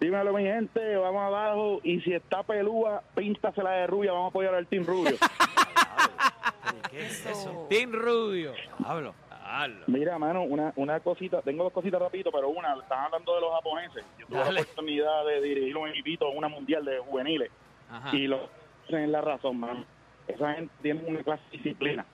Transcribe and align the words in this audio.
Dímelo, 0.00 0.32
mi 0.32 0.44
gente, 0.44 0.96
vamos 0.96 1.22
abajo. 1.22 1.80
Y 1.82 2.00
si 2.02 2.12
está 2.12 2.42
pelúa, 2.44 3.02
píntasela 3.14 3.70
de 3.70 3.86
rubia. 3.88 4.12
Vamos 4.12 4.26
a 4.26 4.28
apoyar 4.28 4.54
al 4.54 4.66
Team 4.66 4.84
Rubio. 4.84 5.16
¿Qué 6.90 7.06
es 7.06 7.26
eso? 7.26 7.66
Team 7.68 7.92
Rubio. 7.92 8.52
Hablo. 8.84 9.14
Hablo. 9.44 9.84
Mira, 9.86 10.18
mano, 10.18 10.42
una, 10.42 10.72
una 10.76 11.00
cosita. 11.00 11.42
Tengo 11.42 11.64
dos 11.64 11.72
cositas 11.72 12.00
rapidito, 12.00 12.30
pero 12.30 12.48
una, 12.48 12.74
están 12.74 13.06
hablando 13.06 13.34
de 13.34 13.40
los 13.40 13.52
japoneses. 13.54 14.04
Yo 14.18 14.26
tuve 14.26 14.38
Dale. 14.38 14.52
la 14.52 14.60
oportunidad 14.60 15.24
de 15.26 15.40
dirigir 15.40 15.76
un 15.76 15.88
equipito, 15.88 16.28
una 16.30 16.48
mundial 16.48 16.84
de 16.84 16.98
juveniles. 16.98 17.50
Ajá. 17.90 18.14
Y 18.14 18.26
lo 18.26 18.48
tienen 18.86 19.10
la 19.10 19.20
razón, 19.20 19.58
mano. 19.58 19.84
Esa 20.28 20.54
gente 20.54 20.72
tiene 20.82 21.02
una 21.06 21.22
clase 21.22 21.42
de 21.50 21.56
disciplina. 21.58 22.04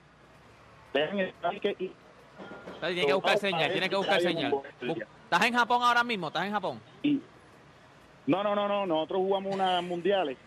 Y- 1.79 1.91
Tiene 2.81 3.05
que 3.05 3.13
buscar 3.13 3.37
señal, 3.37 3.71
tiene 3.71 3.89
que 3.89 3.95
buscar 3.95 4.21
señal. 4.21 4.53
¿Estás 5.23 5.45
en 5.45 5.53
Japón 5.53 5.81
ahora 5.83 6.03
mismo? 6.03 6.27
¿Estás 6.27 6.45
en 6.45 6.51
Japón? 6.53 6.79
no, 8.27 8.43
no, 8.43 8.55
no, 8.55 8.67
no. 8.67 8.85
Nosotros 8.85 9.19
jugamos 9.19 9.53
unas 9.53 9.83
mundiales 9.91 10.37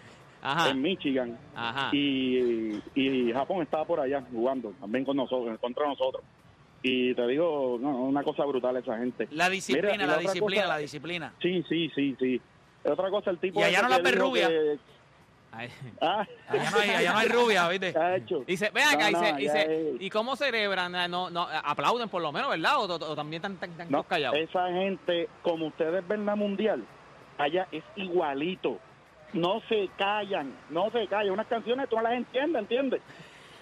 Ajá. 0.42 0.70
en 0.70 0.82
Michigan. 0.82 1.38
Ajá. 1.54 1.90
y, 1.92 2.80
y 2.94 3.32
Japón 3.32 3.62
estaba 3.62 3.84
por 3.84 4.00
allá 4.00 4.22
jugando 4.32 4.72
también 4.80 5.04
con 5.04 5.16
nosotros, 5.16 5.58
contra 5.60 5.86
nosotros. 5.86 6.22
Y 6.82 7.12
te 7.14 7.26
digo, 7.26 7.76
no, 7.80 8.04
una 8.04 8.22
cosa 8.22 8.44
brutal 8.44 8.76
esa 8.76 8.96
gente. 8.98 9.26
La 9.32 9.48
disciplina, 9.50 9.92
Mira, 9.94 10.06
la 10.06 10.18
disciplina, 10.18 10.62
cosa- 10.62 10.74
la 10.74 10.78
disciplina. 10.78 11.34
Sí, 11.42 11.64
sí, 11.68 11.90
sí, 11.94 12.16
sí. 12.20 12.40
Otra 12.84 13.10
cosa, 13.10 13.30
el 13.30 13.38
tipo... 13.38 13.58
Y 13.58 13.64
allá 13.64 13.82
no 13.82 13.88
la 13.88 13.96
que 13.96 14.02
ves 14.02 14.12
dijo 14.12 14.24
rubia. 14.26 14.48
que- 14.48 14.78
Ay. 15.50 15.70
ah, 16.00 16.26
Allá 16.48 16.70
no 16.70 16.78
hay, 16.78 16.90
allá 16.90 17.12
no 17.12 17.18
hay 17.18 17.28
rubia, 17.28 17.68
¿viste? 17.68 17.94
Dice, 18.46 18.70
ven 18.72 18.84
acá, 18.86 19.10
No, 19.10 19.20
no, 19.20 19.26
allá 19.26 19.62
es- 19.62 20.00
¿y 20.00 20.10
cómo 20.10 20.36
celebran? 20.36 20.94
Ah, 20.94 21.08
No, 21.08 21.30
no, 21.30 21.48
aplauden 21.64 22.08
por 22.08 22.20
lo 22.22 22.30
menos, 22.32 22.50
¿verdad? 22.50 22.76
O, 22.76 22.82
o- 22.84 23.10
o 23.12 23.16
también 23.16 23.42
están 23.44 23.56
tan, 23.56 23.88
callados. 24.04 24.38
esa 24.38 24.68
gente, 24.68 25.28
como 25.42 25.66
ustedes 25.68 26.06
ven 26.06 26.26
la 26.26 26.36
mundial, 26.36 26.84
allá 27.38 27.66
es 27.72 27.82
igualito. 27.96 28.78
No 29.32 29.60
se 29.68 29.88
callan, 29.98 30.54
no 30.70 30.90
se 30.90 31.06
callan. 31.06 31.32
Unas 31.32 31.46
canciones 31.48 31.88
tú 31.88 31.96
no 31.96 32.02
las 32.02 32.12
entiendes, 32.14 32.62
¿entiendes? 32.62 33.00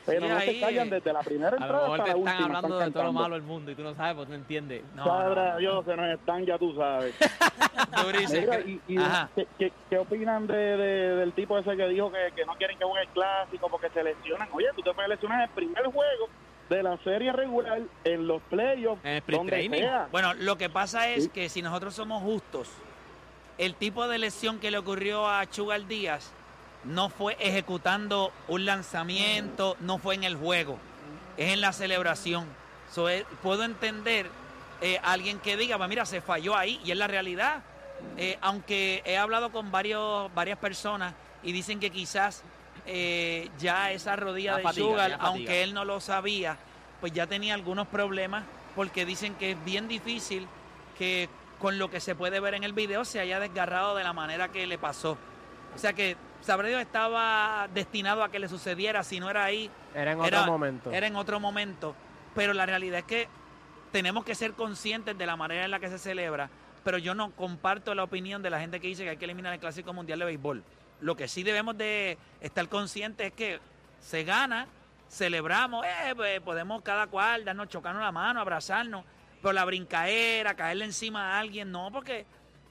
Pero 0.06 0.20
Sí, 0.22 0.28
no 0.28 0.36
ahí, 0.38 0.54
se 0.54 0.60
callan 0.60 0.88
desde 0.90 1.12
la 1.12 1.20
primera 1.20 1.48
A 1.48 1.50
lo 1.52 1.56
entrada 1.66 1.82
mejor 1.82 2.00
hasta 2.00 2.04
te 2.04 2.10
la 2.10 2.16
están 2.18 2.34
última. 2.42 2.56
hablando 2.58 2.78
de 2.78 2.90
todo 2.92 3.02
lo 3.02 3.12
malo 3.12 3.34
del 3.34 3.42
mundo 3.42 3.70
y 3.72 3.74
tú 3.74 3.82
no 3.82 3.94
sabes, 3.96 4.14
pues 4.14 4.28
no 4.28 4.34
entiendes. 4.36 4.82
No, 4.94 5.04
Sabrá 5.04 5.52
no, 5.54 5.58
Dios, 5.58 5.84
se 5.84 5.96
nos 5.96 6.08
están, 6.18 6.46
ya 6.46 6.58
tú 6.58 6.74
sabes. 6.76 7.14
Durísimo. 8.04 8.40
Mira, 8.40 8.60
y, 8.60 8.80
y 8.88 8.98
Ajá. 8.98 9.28
¿qué, 9.34 9.46
qué, 9.58 9.72
qué 9.90 9.98
opinan 9.98 10.46
de, 10.46 10.54
de- 10.56 11.16
del 11.16 11.32
tipo 11.32 11.58
ese 11.58 11.76
que 11.76 11.88
dijo 11.88 12.10
que, 12.12 12.32
que 12.34 12.44
no 12.44 12.54
quieren 12.54 12.78
que 12.78 12.84
juegue 12.84 13.02
el 13.06 13.08
clásico 13.12 13.68
porque 13.68 13.90
se 13.90 14.02
lesionan? 14.04 14.48
Oye, 14.52 14.66
tú 14.76 14.82
te 14.82 14.94
puedes 14.94 15.08
lesionar 15.08 15.42
el 15.42 15.50
primer 15.50 15.84
juego 15.86 16.28
de 16.68 16.82
la 16.82 16.96
serie 16.98 17.32
regular, 17.32 17.80
en 18.04 18.26
los 18.26 18.42
playoffs, 18.42 19.00
En 19.04 19.22
el. 19.28 19.90
Bueno, 20.10 20.34
lo 20.34 20.56
que 20.56 20.68
pasa 20.68 21.08
es 21.10 21.24
Sí. 21.24 21.30
que 21.30 21.48
si 21.48 21.62
nosotros 21.62 21.94
somos 21.94 22.22
justos, 22.22 22.70
el 23.58 23.74
tipo 23.74 24.06
de 24.08 24.18
lesión 24.18 24.58
que 24.58 24.70
le 24.70 24.78
ocurrió 24.78 25.28
a 25.28 25.46
Chugal 25.46 25.86
Díaz 25.88 26.32
no 26.86 27.08
fue 27.08 27.36
ejecutando 27.40 28.32
un 28.48 28.64
lanzamiento, 28.64 29.76
no 29.80 29.98
fue 29.98 30.14
en 30.14 30.24
el 30.24 30.36
juego, 30.36 30.78
es 31.36 31.52
en 31.52 31.60
la 31.60 31.72
celebración. 31.72 32.46
So, 32.92 33.08
eh, 33.08 33.26
puedo 33.42 33.64
entender 33.64 34.30
eh, 34.80 35.00
alguien 35.02 35.38
que 35.38 35.56
diga, 35.56 35.78
"Pues 35.78 35.88
mira, 35.88 36.04
se 36.06 36.20
falló 36.20 36.54
ahí, 36.56 36.80
y 36.84 36.90
es 36.90 36.96
la 36.98 37.06
realidad. 37.06 37.62
Eh, 38.18 38.36
aunque 38.42 39.02
he 39.06 39.16
hablado 39.16 39.50
con 39.50 39.70
varios, 39.70 40.32
varias 40.34 40.58
personas 40.58 41.14
y 41.42 41.52
dicen 41.52 41.80
que 41.80 41.90
quizás 41.90 42.42
eh, 42.84 43.48
ya 43.58 43.90
esa 43.90 44.14
rodilla 44.16 44.52
La 44.52 44.56
de 44.58 44.62
fatiga, 44.62 44.96
fatiga. 44.96 45.16
aunque 45.20 45.62
él 45.62 45.72
no 45.74 45.84
lo 45.84 45.98
sabía, 46.00 46.56
pues 47.00 47.12
ya 47.12 47.26
tenía 47.26 47.54
algunos 47.54 47.86
problemas 47.88 48.44
porque 48.76 49.04
dicen 49.06 49.34
que 49.34 49.52
es 49.52 49.64
bien 49.64 49.88
difícil 49.88 50.46
que 50.98 51.28
con 51.58 51.78
lo 51.78 51.90
que 51.90 52.00
se 52.00 52.14
puede 52.14 52.38
ver 52.38 52.52
en 52.54 52.62
el 52.62 52.74
video 52.74 53.04
se 53.06 53.18
haya 53.18 53.40
desgarrado 53.40 53.96
de 53.96 54.04
la 54.04 54.12
manera 54.12 54.48
que 54.48 54.66
le 54.66 54.76
pasó. 54.78 55.16
O 55.76 55.78
sea 55.78 55.92
que 55.92 56.16
sabré 56.40 56.70
Dios 56.70 56.80
estaba 56.80 57.68
destinado 57.74 58.24
a 58.24 58.30
que 58.30 58.38
le 58.38 58.48
sucediera, 58.48 59.02
si 59.02 59.20
no 59.20 59.28
era 59.28 59.44
ahí, 59.44 59.70
Era 59.94 60.12
en 60.12 60.20
otro 60.20 60.46
momento. 60.46 60.90
era 60.90 61.06
en 61.06 61.16
otro 61.16 61.38
momento. 61.38 61.94
Pero 62.34 62.54
la 62.54 62.64
realidad 62.64 63.00
es 63.00 63.04
que 63.04 63.28
tenemos 63.92 64.24
que 64.24 64.34
ser 64.34 64.54
conscientes 64.54 65.16
de 65.16 65.26
la 65.26 65.36
manera 65.36 65.64
en 65.66 65.70
la 65.70 65.78
que 65.78 65.88
se 65.88 65.98
celebra, 65.98 66.48
pero 66.82 66.96
yo 66.98 67.14
no 67.14 67.30
comparto 67.32 67.94
la 67.94 68.04
opinión 68.04 68.42
de 68.42 68.50
la 68.50 68.58
gente 68.58 68.80
que 68.80 68.88
dice 68.88 69.04
que 69.04 69.10
hay 69.10 69.16
que 69.18 69.26
eliminar 69.26 69.52
el 69.52 69.60
Clásico 69.60 69.92
Mundial 69.92 70.18
de 70.18 70.24
Béisbol. 70.24 70.64
Lo 71.02 71.14
que 71.14 71.28
sí 71.28 71.42
debemos 71.42 71.76
de 71.76 72.16
estar 72.40 72.66
conscientes 72.70 73.26
es 73.26 73.32
que 73.34 73.60
se 74.00 74.24
gana, 74.24 74.66
celebramos, 75.10 75.84
eh, 75.84 76.14
pues, 76.14 76.40
podemos 76.40 76.80
cada 76.82 77.06
cual 77.06 77.44
darnos, 77.44 77.68
chocarnos 77.68 78.02
la 78.02 78.12
mano, 78.12 78.40
abrazarnos, 78.40 79.04
pero 79.42 79.52
la 79.52 79.64
brincaera, 79.66 80.54
caerle 80.54 80.86
encima 80.86 81.34
a 81.34 81.38
alguien, 81.38 81.70
no, 81.70 81.90
porque 81.92 82.24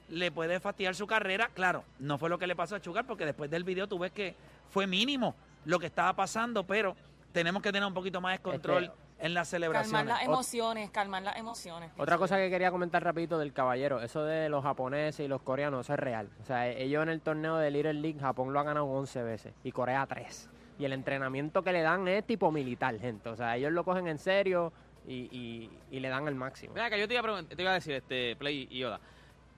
le 0.08 0.30
puede 0.30 0.60
fastidiar 0.60 0.94
su 0.94 1.06
carrera. 1.06 1.50
Claro, 1.54 1.84
no 1.98 2.18
fue 2.18 2.28
lo 2.28 2.38
que 2.38 2.46
le 2.46 2.56
pasó 2.56 2.76
a 2.76 2.80
Chugar, 2.80 3.06
porque 3.06 3.24
después 3.24 3.50
del 3.50 3.64
video 3.64 3.86
tú 3.88 3.98
ves 3.98 4.12
que 4.12 4.34
fue 4.70 4.86
mínimo 4.86 5.34
lo 5.64 5.78
que 5.78 5.86
estaba 5.86 6.12
pasando, 6.14 6.64
pero 6.64 6.96
tenemos 7.32 7.62
que 7.62 7.72
tener 7.72 7.86
un 7.86 7.94
poquito 7.94 8.20
más 8.20 8.32
de 8.38 8.42
control 8.42 8.92
en 9.18 9.32
las 9.34 9.50
Calmar 9.50 9.72
celebraciones. 9.72 10.06
las 10.06 10.22
emociones, 10.24 10.90
calmar 10.90 11.22
las 11.22 11.36
emociones. 11.38 11.90
Otra 11.96 12.18
cosa 12.18 12.36
que 12.36 12.50
quería 12.50 12.70
comentar 12.70 13.02
rapidito 13.02 13.38
del 13.38 13.52
caballero, 13.52 14.00
eso 14.02 14.22
de 14.24 14.48
los 14.50 14.62
japoneses 14.62 15.24
y 15.24 15.28
los 15.28 15.40
coreanos, 15.42 15.86
eso 15.86 15.94
es 15.94 16.00
real. 16.00 16.28
O 16.42 16.44
sea, 16.44 16.68
ellos 16.68 17.02
en 17.02 17.08
el 17.08 17.20
torneo 17.22 17.56
de 17.56 17.70
Little 17.70 17.94
League, 17.94 18.20
Japón 18.20 18.52
lo 18.52 18.60
ha 18.60 18.62
ganado 18.62 18.84
11 18.86 19.22
veces 19.22 19.54
y 19.64 19.72
Corea 19.72 20.04
3. 20.06 20.50
Y 20.78 20.84
el 20.84 20.92
entrenamiento 20.92 21.62
que 21.62 21.72
le 21.72 21.80
dan 21.80 22.06
es 22.08 22.24
tipo 22.26 22.52
militar, 22.52 22.98
gente. 23.00 23.30
O 23.30 23.36
sea, 23.36 23.56
ellos 23.56 23.72
lo 23.72 23.84
cogen 23.84 24.06
en 24.06 24.18
serio 24.18 24.72
y, 25.06 25.14
y- 25.34 25.70
y 25.90 26.00
le 26.00 26.08
dan 26.10 26.28
el 26.28 26.34
máximo. 26.34 26.74
Mira, 26.74 26.90
que 26.90 26.98
yo 27.00 27.08
te 27.08 27.14
iba, 27.14 27.22
a 27.22 27.24
pregun- 27.24 27.48
te 27.48 27.60
iba 27.62 27.70
a 27.70 27.74
decir, 27.74 27.94
este, 27.94 28.36
Play 28.36 28.68
y 28.70 28.80
Yoda. 28.80 29.00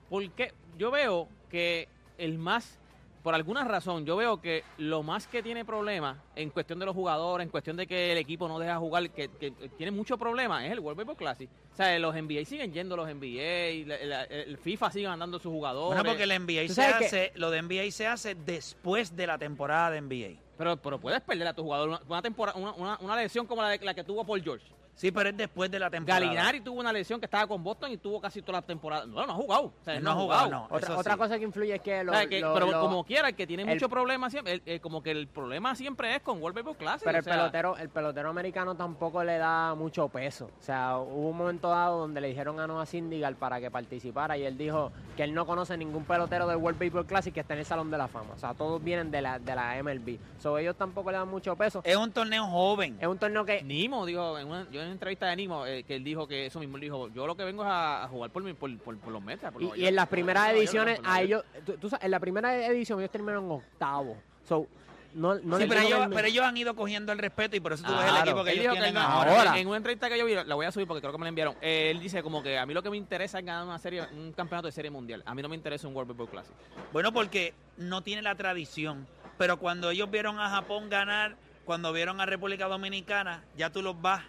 Porque 0.09 0.53
yo 0.77 0.91
veo 0.91 1.27
que 1.49 1.87
el 2.17 2.37
más, 2.37 2.77
por 3.23 3.35
alguna 3.35 3.63
razón, 3.63 4.05
yo 4.05 4.15
veo 4.15 4.41
que 4.41 4.63
lo 4.77 5.03
más 5.03 5.27
que 5.27 5.43
tiene 5.43 5.65
problemas 5.65 6.17
en 6.35 6.49
cuestión 6.49 6.79
de 6.79 6.85
los 6.85 6.95
jugadores, 6.95 7.45
en 7.45 7.49
cuestión 7.51 7.77
de 7.77 7.85
que 7.87 8.11
el 8.11 8.17
equipo 8.17 8.47
no 8.47 8.59
deja 8.59 8.77
jugar, 8.77 9.09
que, 9.11 9.29
que 9.29 9.51
tiene 9.77 9.91
mucho 9.91 10.17
problema, 10.17 10.65
es 10.65 10.71
el 10.71 10.79
World 10.79 10.97
Baseball 10.97 11.17
Classic. 11.17 11.49
O 11.73 11.75
sea, 11.75 11.97
los 11.99 12.13
NBA 12.15 12.45
siguen 12.45 12.73
yendo 12.73 12.95
los 12.97 13.07
NBA, 13.07 13.85
la- 13.87 14.05
la- 14.05 14.23
el 14.23 14.57
FIFA 14.57 14.91
sigue 14.91 15.07
mandando 15.07 15.37
sus 15.39 15.51
jugadores. 15.51 15.97
Bueno, 16.01 16.09
porque 16.09 16.23
el 16.23 16.31
NBA 16.31 16.67
se 16.67 16.75
que- 16.81 17.05
hace, 17.05 17.31
lo 17.35 17.51
de 17.51 17.61
NBA 17.61 17.91
se 17.91 18.07
hace 18.07 18.35
después 18.35 19.15
de 19.15 19.27
la 19.27 19.37
temporada 19.37 19.91
de 19.91 20.01
NBA. 20.01 20.41
pero, 20.57 20.75
pero 20.77 20.99
puedes 20.99 21.21
perder 21.21 21.47
a 21.47 21.53
tu 21.53 21.63
jugador 21.63 21.87
una, 21.89 22.01
una 22.07 22.21
temporada, 22.21 22.57
una, 22.59 22.73
una, 22.73 22.97
una 22.99 23.15
lesión 23.15 23.45
como 23.45 23.61
la, 23.61 23.69
de, 23.69 23.79
la 23.79 23.93
que 23.93 24.03
tuvo 24.03 24.25
Paul 24.25 24.43
George. 24.43 24.65
Sí, 24.99 25.11
pero 25.13 25.29
es 25.29 25.37
después 25.37 25.71
de 25.71 25.79
la 25.79 25.89
temporada. 25.89 26.19
Galinari 26.25 26.59
tuvo 26.59 26.81
una 26.81 26.91
lesión 26.91 27.21
que 27.21 27.25
estaba 27.25 27.47
con 27.47 27.63
Boston 27.63 27.89
y 27.93 27.95
tuvo 27.95 28.19
casi 28.19 28.41
toda 28.41 28.59
la 28.59 28.61
temporada. 28.67 29.05
No, 29.05 29.25
no 29.25 29.31
ha 29.31 29.35
jugado. 29.35 29.63
O 29.67 29.73
sea, 29.85 29.97
no 30.01 30.11
ha 30.11 30.13
jugado. 30.13 30.49
no. 30.49 30.65
Otra, 30.65 30.79
eso 30.89 30.97
otra 30.97 31.13
sí. 31.13 31.19
cosa 31.19 31.37
que 31.37 31.45
influye 31.45 31.73
es 31.75 31.81
que, 31.81 32.01
O 32.01 32.03
los- 32.03 32.15
sea, 32.17 32.27
que- 32.27 32.41
los- 32.41 32.53
pero 32.53 32.65
los- 32.69 32.81
como 32.81 33.05
quiera, 33.05 33.29
el 33.29 33.35
que 33.35 33.47
tiene 33.47 33.63
el- 33.63 33.69
mucho 33.69 33.87
problema 33.87 34.29
siempre, 34.29 34.61
el- 34.65 34.81
como 34.81 35.01
que 35.01 35.11
el 35.11 35.27
problema 35.29 35.73
siempre 35.75 36.13
es 36.17 36.21
con 36.21 36.41
World 36.41 36.53
Baseball 36.57 36.75
Classic. 36.75 37.05
Pero 37.05 37.15
o 37.15 37.19
el 37.19 37.23
sea, 37.23 37.33
pelotero, 37.33 37.77
el 37.77 37.87
pelotero 37.87 38.29
americano 38.29 38.75
tampoco 38.75 39.23
le 39.23 39.37
da 39.37 39.73
mucho 39.73 40.09
peso. 40.09 40.51
O 40.59 40.61
sea, 40.63 40.97
hubo 40.97 41.29
un 41.29 41.37
momento 41.37 41.69
dado 41.69 41.99
donde 41.99 42.19
le 42.19 42.27
dijeron 42.27 42.59
a 42.59 42.67
Noah 42.67 42.85
Syndergaard 42.85 43.35
para 43.37 43.61
que 43.61 43.71
participara 43.71 44.37
y 44.37 44.43
él 44.43 44.57
dijo 44.57 44.91
que 45.15 45.23
él 45.23 45.33
no 45.33 45.45
conoce 45.45 45.77
ningún 45.77 46.03
pelotero 46.03 46.45
del 46.45 46.57
World 46.57 46.77
Baseball 46.77 47.05
Classic 47.05 47.33
que 47.33 47.39
esté 47.39 47.53
en 47.53 47.59
el 47.59 47.65
Salón 47.65 47.89
de 47.89 47.97
la 47.97 48.09
Fama. 48.09 48.33
O 48.35 48.37
sea, 48.37 48.53
todos 48.53 48.83
vienen 48.83 49.11
de 49.11 49.21
la, 49.21 49.39
de 49.39 49.55
la 49.55 49.77
MLB. 49.81 50.19
So, 50.39 50.57
ellos 50.57 50.75
tampoco 50.75 51.09
le 51.09 51.17
dan 51.19 51.29
mucho 51.29 51.55
peso. 51.55 51.79
Es 51.85 51.95
un 51.95 52.11
torneo 52.11 52.45
joven. 52.47 52.97
Es 52.99 53.07
un 53.07 53.17
torneo 53.17 53.45
que... 53.45 53.63
Nimo, 53.63 54.05
digo, 54.05 54.37
en 54.37 54.47
una, 54.49 54.67
yo 54.71 54.81
en 54.81 54.88
una 54.89 54.93
entrevista 54.95 55.25
de 55.27 55.31
Animo 55.31 55.65
eh, 55.65 55.83
que 55.83 55.95
él 55.95 56.03
dijo 56.03 56.27
que 56.27 56.47
eso 56.47 56.59
mismo, 56.59 56.75
él 56.77 56.81
dijo, 56.81 57.07
yo 57.09 57.25
lo 57.27 57.35
que 57.35 57.43
vengo 57.43 57.63
es 57.63 57.69
a, 57.69 58.03
a 58.03 58.07
jugar 58.07 58.29
por, 58.31 58.43
mi- 58.43 58.53
por, 58.53 58.75
por, 58.79 58.97
por 58.97 59.13
los 59.13 59.21
Mets. 59.21 59.43
por 59.51 59.61
Y, 59.61 59.65
Nueva 59.65 59.77
y 59.77 59.79
York". 59.81 59.89
en 59.89 59.95
las 59.95 60.07
primeras 60.07 60.49
ediciones, 60.51 60.99
a 61.05 61.21
ellos, 61.21 61.43
tú- 61.65 61.77
tú 61.77 61.89
sabes, 61.89 62.05
en 62.05 62.11
la 62.11 62.19
primera 62.19 62.65
edición 62.65 62.99
ellos 62.99 63.11
terminaron 63.11 63.49
octavo. 63.51 64.17
So, 64.47 64.67
no, 65.13 65.35
no 65.39 65.57
Sí, 65.57 65.65
pero 65.67 65.81
ellos, 65.81 66.07
que- 66.07 66.13
pero 66.15 66.27
ellos 66.27 66.45
han 66.45 66.55
ido 66.55 66.75
cogiendo 66.75 67.11
el 67.11 67.17
respeto 67.17 67.55
y 67.55 67.59
por 67.59 67.73
eso 67.73 67.83
tú 67.83 67.91
ves 67.91 68.01
el 68.01 68.07
Claro. 68.09 68.25
equipo 68.29 68.43
que 68.43 68.51
Él 68.51 68.59
ellos 68.59 68.73
que 68.75 68.79
tienen 68.81 68.97
ahora. 68.97 69.37
ahora. 69.39 69.51
En, 69.55 69.61
en 69.61 69.67
una 69.67 69.77
entrevista 69.77 70.07
que 70.09 70.17
yo 70.19 70.25
vi, 70.25 70.35
la 70.35 70.53
voy 70.55 70.65
a 70.67 70.71
subir 70.71 70.87
porque 70.87 71.01
creo 71.01 71.11
que 71.11 71.17
me 71.17 71.25
la 71.25 71.29
enviaron. 71.29 71.55
eh, 71.61 71.89
él 71.91 71.99
dice 71.99 72.21
como 72.21 72.43
que 72.43 72.59
a 72.59 72.65
mí 72.67 72.73
lo 72.75 72.83
que 72.83 72.89
me 72.91 72.97
interesa 72.97 73.39
es 73.39 73.45
ganar 73.45 73.65
una 73.65 73.79
serie, 73.79 74.03
un 74.13 74.31
campeonato 74.33 74.67
de 74.67 74.71
serie 74.71 74.91
mundial. 74.91 75.23
A 75.25 75.33
mí 75.33 75.41
no 75.41 75.49
me 75.49 75.55
interesa 75.55 75.87
un 75.87 75.95
World 75.95 76.09
Baseball 76.11 76.29
Classic. 76.29 76.53
Bueno, 76.93 77.11
porque 77.11 77.53
no 77.77 78.01
tiene 78.03 78.21
la 78.21 78.35
tradición. 78.35 79.07
Pero 79.39 79.57
cuando 79.57 79.89
ellos 79.89 80.11
vieron 80.11 80.39
a 80.39 80.49
Japón 80.49 80.89
ganar, 80.89 81.37
cuando 81.65 81.91
vieron 81.93 82.19
a 82.21 82.25
República 82.27 82.67
Dominicana, 82.67 83.43
ya 83.57 83.71
tú 83.71 83.81
los 83.81 83.99
vas. 84.01 84.23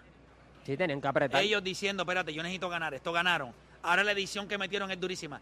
Sí, 0.65 0.77
tenían 0.77 1.01
que 1.01 1.09
apretar. 1.09 1.43
Ellos 1.43 1.62
diciendo, 1.65 2.03
espérate, 2.03 2.33
yo 2.35 2.43
necesito 2.43 2.69
ganar. 2.69 2.95
Esto 2.95 3.12
ganaron. 3.12 3.53
Ahora 3.83 4.05
la 4.05 4.12
edición 4.12 4.47
que 4.47 4.59
metieron 4.59 4.91
es 4.91 5.01
durísima. 5.01 5.41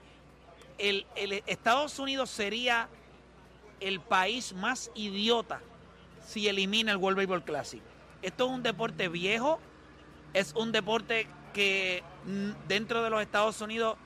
El, 0.79 1.07
el 1.17 1.43
Estados 1.47 1.99
Unidos 1.99 2.31
sería 2.31 2.89
el 3.81 4.01
país 4.01 4.53
más 4.55 4.91
idiota 4.95 5.61
si 6.25 6.47
elimina 6.49 6.93
el 6.93 6.99
World 6.99 7.17
Baseball 7.17 7.43
Classic. 7.45 7.83
Esto 8.23 8.47
es 8.47 8.51
un 8.53 8.63
deporte 8.63 9.09
viejo, 9.09 9.59
es 10.35 10.53
un 10.55 10.71
deporte 10.73 11.27
que 11.53 12.03
dentro 12.69 13.03
de 13.03 13.11
los 13.11 13.21
Estados 13.23 13.61
Unidos 13.61 13.97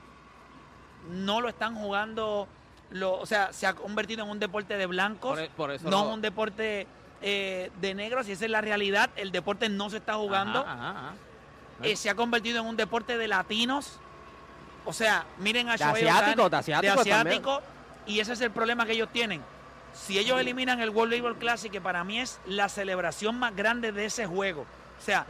no 1.11 1.41
lo 1.41 1.49
están 1.49 1.75
jugando, 1.75 2.47
lo, 2.91 3.14
o 3.19 3.26
sea, 3.26 3.53
se 3.53 3.67
ha 3.67 3.75
convertido 3.75 4.23
en 4.25 4.31
un 4.31 4.38
deporte 4.38 4.76
de 4.76 4.87
blancos, 4.87 5.32
Por, 5.32 5.41
e- 5.41 5.50
por 5.50 5.70
eso 5.73 5.85
no 5.91 6.05
lo- 6.05 6.09
es 6.11 6.14
un 6.14 6.20
deporte 6.23 6.87
eh, 7.22 7.70
de 7.80 7.94
negros, 7.94 8.28
y 8.28 8.32
esa 8.32 8.44
es 8.44 8.50
la 8.50 8.60
realidad, 8.60 9.10
el 9.16 9.30
deporte 9.32 9.69
no 9.69 9.90
se 9.90 9.98
está 9.98 10.14
jugando, 10.14 10.60
Ajá, 10.60 10.72
ajá, 10.72 10.90
ajá. 10.90 11.14
eh, 11.82 11.96
se 11.96 12.10
ha 12.10 12.14
convertido 12.14 12.60
en 12.60 12.66
un 12.66 12.76
deporte 12.76 13.16
de 13.16 13.28
latinos, 13.28 13.98
o 14.84 14.92
sea, 14.92 15.24
miren 15.38 15.69
a 15.69 15.76
Shohei 15.76 16.06
asiáticos, 16.06 16.44
Ohtani, 16.46 16.80
de 16.82 16.90
asiáticos, 16.90 17.62
y 18.06 18.20
ese 18.20 18.32
es 18.32 18.40
el 18.40 18.50
problema 18.50 18.84
que 18.84 18.92
ellos 18.92 19.08
tienen. 19.12 19.40
Si 19.94 20.19
ellos 20.19 20.40
eliminan 20.40 20.80
el 20.80 20.90
World 20.90 21.12
Baseball 21.12 21.36
Classic, 21.36 21.70
que 21.70 21.80
para 21.80 22.02
mí 22.02 22.19
es 22.19 22.40
la 22.46 22.69
celebración 22.69 23.38
más 23.38 23.54
grande 23.54 23.92
de 23.92 24.06
ese 24.06 24.26
juego, 24.26 24.62
o 24.62 25.04
sea, 25.04 25.26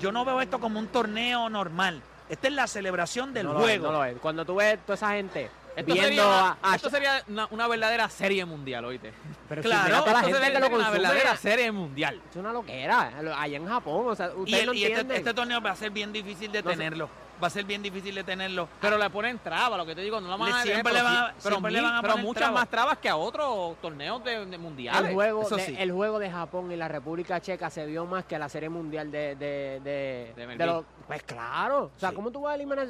yo 0.00 0.12
no 0.12 0.24
veo 0.24 0.40
esto 0.40 0.58
como 0.60 0.78
un 0.78 0.86
torneo 0.88 1.48
normal. 1.48 2.02
Esta 2.28 2.48
es 2.48 2.54
la 2.54 2.66
celebración 2.66 3.32
del 3.32 3.46
no 3.46 3.52
lo 3.54 3.60
es, 3.60 3.64
juego. 3.64 3.86
no 3.86 3.92
lo 3.92 4.04
es. 4.04 4.16
Cuando 4.18 4.44
tú 4.44 4.56
ves 4.56 4.78
toda 4.84 4.94
esa 4.94 5.10
gente 5.12 5.50
Esto 5.78 5.92
viendo 5.92 6.08
sería, 6.08 6.26
una, 6.26 6.48
a, 6.50 6.72
a- 6.72 6.76
esto 6.76 6.90
sería 6.90 7.22
una, 7.28 7.48
una 7.50 7.68
verdadera 7.68 8.08
serie 8.08 8.44
mundial, 8.44 8.84
oíste. 8.84 9.12
pero 9.48 9.62
si 9.62 9.68
claro, 9.68 9.88
toda 10.00 10.12
la 10.12 10.18
Esto 10.20 10.24
gente 10.32 10.44
sería 10.44 10.60
que 10.60 10.68
lo 10.70 10.76
una 10.76 10.90
verdadera 10.90 11.36
serie 11.36 11.72
mundial. 11.72 12.20
es 12.30 12.36
una 12.36 12.52
loquera. 12.52 13.12
Allá 13.38 13.56
en 13.56 13.66
Japón, 13.66 14.06
o 14.08 14.14
sea, 14.14 14.26
Y, 14.36 14.40
ustedes 14.40 14.60
el- 14.60 14.66
no 14.66 14.72
y 14.74 14.84
este, 14.84 15.16
este 15.16 15.34
torneo 15.34 15.60
va 15.60 15.70
a 15.70 15.76
ser 15.76 15.90
bien 15.90 16.12
difícil 16.12 16.50
de 16.52 16.62
No 16.62 16.70
sé. 16.70 16.76
tenerlo. 16.76 17.08
Va 17.40 17.46
a 17.46 17.50
ser 17.50 17.64
bien 17.64 17.80
difícil 17.80 18.12
de 18.16 18.24
tenerlo. 18.24 18.68
Pero 18.80 18.98
le 18.98 19.08
ponen 19.10 19.38
trabas, 19.38 19.78
lo 19.78 19.86
que 19.86 19.94
te 19.94 20.00
digo, 20.00 20.20
no 20.20 20.26
la 20.26 20.34
van 20.36 20.52
a 20.52 20.56
detener, 20.56 20.74
siempre 20.74 20.92
pero 20.92 20.96
le 20.96 21.02
van 21.14 21.26
pero, 21.40 21.50
siempre 21.54 21.70
le 21.70 21.78
mil- 21.78 21.84
van 21.88 21.94
a 21.96 22.00
pero 22.02 22.12
poner 22.14 22.26
muchas 22.26 22.40
trabas. 22.42 22.60
más 22.60 22.68
trabas 22.68 22.98
que 22.98 23.08
a 23.08 23.16
otros 23.16 23.76
torneos 23.80 24.24
de, 24.24 24.44
de 24.44 24.58
mundiales. 24.58 25.08
el 25.10 25.14
juego, 25.14 25.42
eso 25.42 25.54
de, 25.54 25.66
sí. 25.66 25.76
el 25.78 25.92
juego 25.92 26.18
de 26.18 26.30
Japón 26.32 26.72
y 26.72 26.76
la 26.76 26.88
República 26.88 27.40
Checa 27.40 27.70
se 27.70 27.86
vio 27.86 28.06
más 28.06 28.24
que 28.24 28.36
la 28.40 28.48
serie 28.48 28.68
mundial 28.68 29.12
de, 29.12 29.36
de, 29.36 29.80
de, 29.84 30.32
De 30.56 30.84
Pues 31.06 31.22
claro. 31.22 31.92
O 31.96 32.00
sea, 32.00 32.08
Sí. 32.10 32.16
¿cómo 32.16 32.32
tú 32.32 32.40
vas 32.40 32.52
a 32.52 32.54
eliminar? 32.56 32.88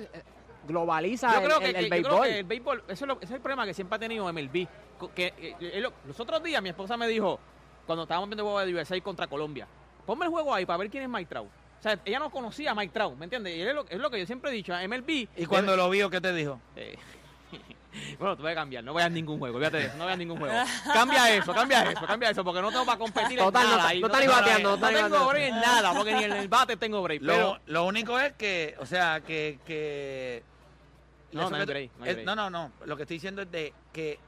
Globaliza 0.69 1.33
Yo 1.33 1.39
el, 1.41 1.45
creo, 1.47 1.59
que, 1.61 1.71
el- 1.71 1.77
el 1.77 1.91
que- 1.91 1.97
yo 2.03 2.03
creo 2.09 2.21
béisbol. 2.21 2.29
que 2.29 2.39
el 2.39 2.45
béisbol, 2.45 2.85
eso 2.89 3.05
es, 3.05 3.09
lo- 3.09 3.15
ese 3.17 3.25
es 3.25 3.31
el 3.33 3.41
problema 3.41 3.67
que 3.67 3.75
siempre 3.75 3.97
ha 3.97 3.99
tenido 3.99 4.29
MLB. 4.33 4.69
Que, 5.15 5.27
eh, 5.39 5.57
eh, 5.61 5.81
lo- 5.81 5.93
los 6.07 6.21
otros 6.21 6.43
días 6.43 6.63
mi 6.63 6.69
esposa 6.69 6.97
me 6.97 7.09
dijo, 7.09 7.41
cuando 7.87 8.03
estábamos 8.05 8.29
viendo 8.29 8.43
el 8.45 8.51
juego 8.51 8.65
de 8.67 8.75
USA 8.75 9.01
contra 9.01 9.27
Colombia, 9.27 9.67
ponme 10.07 10.27
el 10.27 10.31
juego 10.31 10.55
ahí 10.55 10.65
para 10.67 10.77
ver 10.77 10.91
quién 10.91 11.03
es 11.05 11.09
Mike 11.09 11.27
Trout. 11.29 11.49
O 11.49 11.83
sea, 11.83 11.99
ella 12.05 12.19
no 12.19 12.31
conocía 12.31 12.73
a 12.73 12.75
Mike 12.75 12.93
Trout, 12.93 13.17
¿me 13.17 13.25
entiendes? 13.25 13.57
Y 13.57 13.63
es 13.63 13.75
lo, 13.75 13.87
es 13.89 13.99
lo 13.99 14.11
que 14.11 14.19
yo 14.19 14.27
siempre 14.27 14.51
he 14.51 14.55
dicho, 14.55 14.75
a 14.75 14.83
MLB... 14.87 15.29
Y 15.37 15.47
cuando 15.47 15.77
lo 15.77 15.89
vio, 15.89 16.11
¿qué 16.11 16.21
te 16.21 16.33
dijo? 16.33 16.61
Eh, 16.77 16.99
bueno, 18.19 18.37
tú 18.37 18.43
voy 18.43 18.53
a 18.53 18.55
cambiar, 18.57 18.83
no 18.85 18.93
veas 18.95 19.11
ningún 19.13 19.39
juego, 19.39 19.59
fíjate 19.59 19.87
eso, 19.87 19.97
no 19.97 20.05
veas 20.07 20.19
ningún 20.19 20.39
juego. 20.39 20.55
Cambia 20.93 21.35
eso, 21.37 21.55
cambia 21.55 21.83
eso, 21.91 22.05
cambia 22.07 22.31
eso, 22.31 22.45
porque 22.45 22.61
no 22.61 22.71
tengo 22.71 22.85
para 22.85 22.99
competir 22.99 23.39
Total, 23.39 23.63
en 23.65 23.71
no 23.71 23.77
nada. 23.77 23.95
no 23.95 24.07
está 24.07 24.19
ni 24.19 24.27
tengo- 24.27 24.33
bateando, 24.33 24.71
no 24.71 24.77
tengo 24.77 24.93
bateando. 25.03 25.29
break 25.29 25.49
en 25.49 25.61
nada, 25.61 25.95
porque 25.95 26.15
ni 26.15 26.25
en 26.25 26.33
el 26.33 26.49
bate 26.49 26.77
tengo 26.77 27.01
break. 27.03 27.23
Lo, 27.23 27.33
Pero, 27.33 27.59
lo 27.67 27.85
único 27.85 28.19
es 28.19 28.33
que, 28.35 28.75
o 28.81 28.87
sea, 28.87 29.21
que... 29.21 29.59
que 29.65 30.43
No, 31.33 31.51
no 31.51 31.57
hay 31.57 31.61
que- 31.67 31.73
break, 31.73 31.91
no 31.99 32.05
hay 32.05 32.11
es- 32.11 32.17
break. 32.17 32.27
no, 32.27 32.35
no, 32.37 32.51
no. 32.51 32.73
Lo 32.87 32.97
que 32.97 33.03
estoy 33.03 33.17
diciendo 33.17 33.43
es 33.43 33.51
de 33.51 33.73
que 33.93 34.19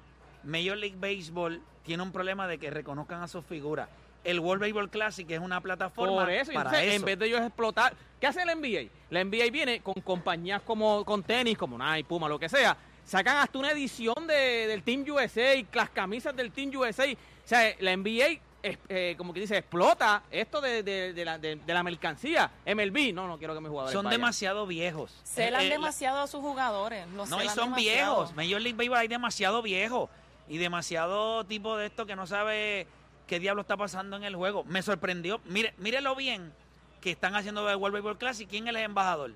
Major 0.45 0.77
League 0.77 0.97
Baseball 0.99 1.61
tiene 1.83 2.03
un 2.03 2.13
problema 2.13 2.47
de 2.47 2.59
que 2.59 2.71
reconozcan 2.71 3.23
a 3.23 3.29
sus 3.29 3.45
figuras. 3.45 3.89
El 4.23 4.39
World 4.41 4.61
Baseball 4.61 4.91
Classic 4.91 5.31
es 5.31 5.39
una 5.41 5.61
plataforma 5.63 6.15
Por 6.25 6.31
eso, 6.31 6.53
para 6.53 6.69
entonces, 6.71 6.89
eso. 6.89 6.97
en 6.97 7.05
vez 7.07 7.19
de 7.19 7.27
ellos 7.27 7.41
explotar, 7.41 7.95
¿qué 8.21 8.27
hace 8.27 8.45
la 8.45 8.53
NBA? 8.53 8.91
La 9.09 9.21
NBA 9.21 9.51
viene 9.51 9.81
con 9.81 9.95
compañías 9.95 10.61
como 10.63 11.05
con 11.07 11.23
tenis, 11.23 11.57
como 11.57 11.79
Nike, 11.79 12.05
Puma, 12.07 12.29
lo 12.29 12.39
que 12.39 12.49
sea, 12.51 12.77
sacan 13.03 13.39
hasta 13.39 13.59
una 13.59 13.71
edición 13.71 14.27
de- 14.27 14.67
del 14.67 14.83
Team 14.83 15.05
USA, 15.09 15.65
las 15.73 15.89
camisas 15.91 16.37
del 16.37 16.53
Team 16.53 16.71
USA. 16.77 17.05
O 17.13 17.17
sea, 17.49 17.75
la 17.81 17.93
NBA, 17.93 18.39
es- 18.63 18.79
eh, 18.89 19.15
como 19.19 19.33
que 19.33 19.41
dice, 19.41 19.57
explota 19.59 20.23
esto 20.31 20.61
de, 20.61 20.83
de- 20.83 21.13
de 21.13 21.25
la, 21.25 21.39
de- 21.39 21.57
de 21.57 21.75
la 21.75 21.83
mercancía. 21.83 22.51
MLB, 22.67 23.13
no, 23.13 23.27
no 23.27 23.39
quiero 23.39 23.55
que 23.55 23.61
mis 23.61 23.69
jugadores 23.71 23.93
Son 23.93 24.05
vayan. 24.05 24.21
demasiado 24.21 24.67
viejos. 24.67 25.21
Celan 25.25 25.63
Eh, 25.63 25.67
eh, 25.67 25.71
demasiado 25.71 26.21
a 26.21 26.27
sus 26.27 26.41
jugadores. 26.41 27.07
los 27.15 27.29
No, 27.29 27.43
y 27.43 27.49
son 27.49 27.71
demasiado. 27.71 27.77
viejos. 27.77 28.35
Major 28.37 28.61
League 28.61 28.77
Baseball 28.77 28.99
hay 28.99 29.09
demasiado 29.09 29.63
viejos. 29.63 30.11
Y 30.49 30.59
demasiado 30.59 31.45
tipo 31.45 31.77
de 31.77 31.87
esto 31.87 32.07
que 32.07 32.17
no 32.17 32.27
sabe 32.27 32.87
qué 33.27 33.39
diablo 33.39 33.63
está 33.63 33.77
pasando 33.77 34.17
en 34.17 34.25
el 34.25 34.35
juego. 34.35 34.65
Me 34.65 34.83
sorprendió. 34.83 35.41
Mire, 35.45 35.75
mírelo 35.79 36.17
bien 36.17 36.53
que 37.01 37.11
están 37.13 37.35
haciendo 37.37 37.69
el 37.71 37.77
World 37.77 37.95
Baseball 37.95 38.19
Classic. 38.19 38.49
¿Quién 38.49 38.65
es 38.67 38.71
el 38.71 38.77
embajador? 38.83 39.31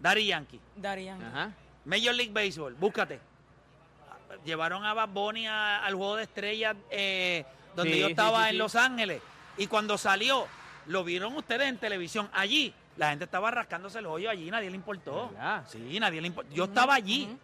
Daddy 0.00 0.26
Yankee. 0.26 0.60
Darían. 0.74 1.22
Ajá. 1.22 1.52
Major 1.84 2.14
League 2.14 2.32
Baseball, 2.32 2.74
búscate. 2.74 3.20
Llevaron 4.44 4.84
a 4.84 4.92
Bad 4.92 5.08
Bunny 5.08 5.46
a- 5.46 5.84
al 5.84 5.94
juego 5.94 6.16
de 6.16 6.24
estrellas 6.24 6.76
eh, 6.90 7.44
donde 7.76 7.92
Sí, 7.94 8.00
yo 8.00 8.08
estaba 8.08 8.44
sí, 8.44 8.50
en. 8.50 8.58
Los 8.58 8.74
Ángeles. 8.74 9.22
Y 9.56 9.66
cuando 9.68 9.96
salió, 9.98 10.46
lo 10.86 11.04
vieron 11.04 11.36
ustedes 11.36 11.68
en 11.68 11.78
televisión. 11.78 12.28
Allí, 12.32 12.74
la 12.96 13.10
gente 13.10 13.24
estaba 13.24 13.50
rascándose 13.50 13.98
el 14.00 14.06
hoyo 14.06 14.28
allí, 14.30 14.50
nadie 14.50 14.70
le 14.70 14.76
importó. 14.76 15.28
¿Verdad? 15.30 15.64
Sí, 15.68 15.98
nadie 16.00 16.20
le 16.20 16.26
importó. 16.28 16.52
Yo 16.52 16.64
estaba 16.64 16.94
allí. 16.94 17.36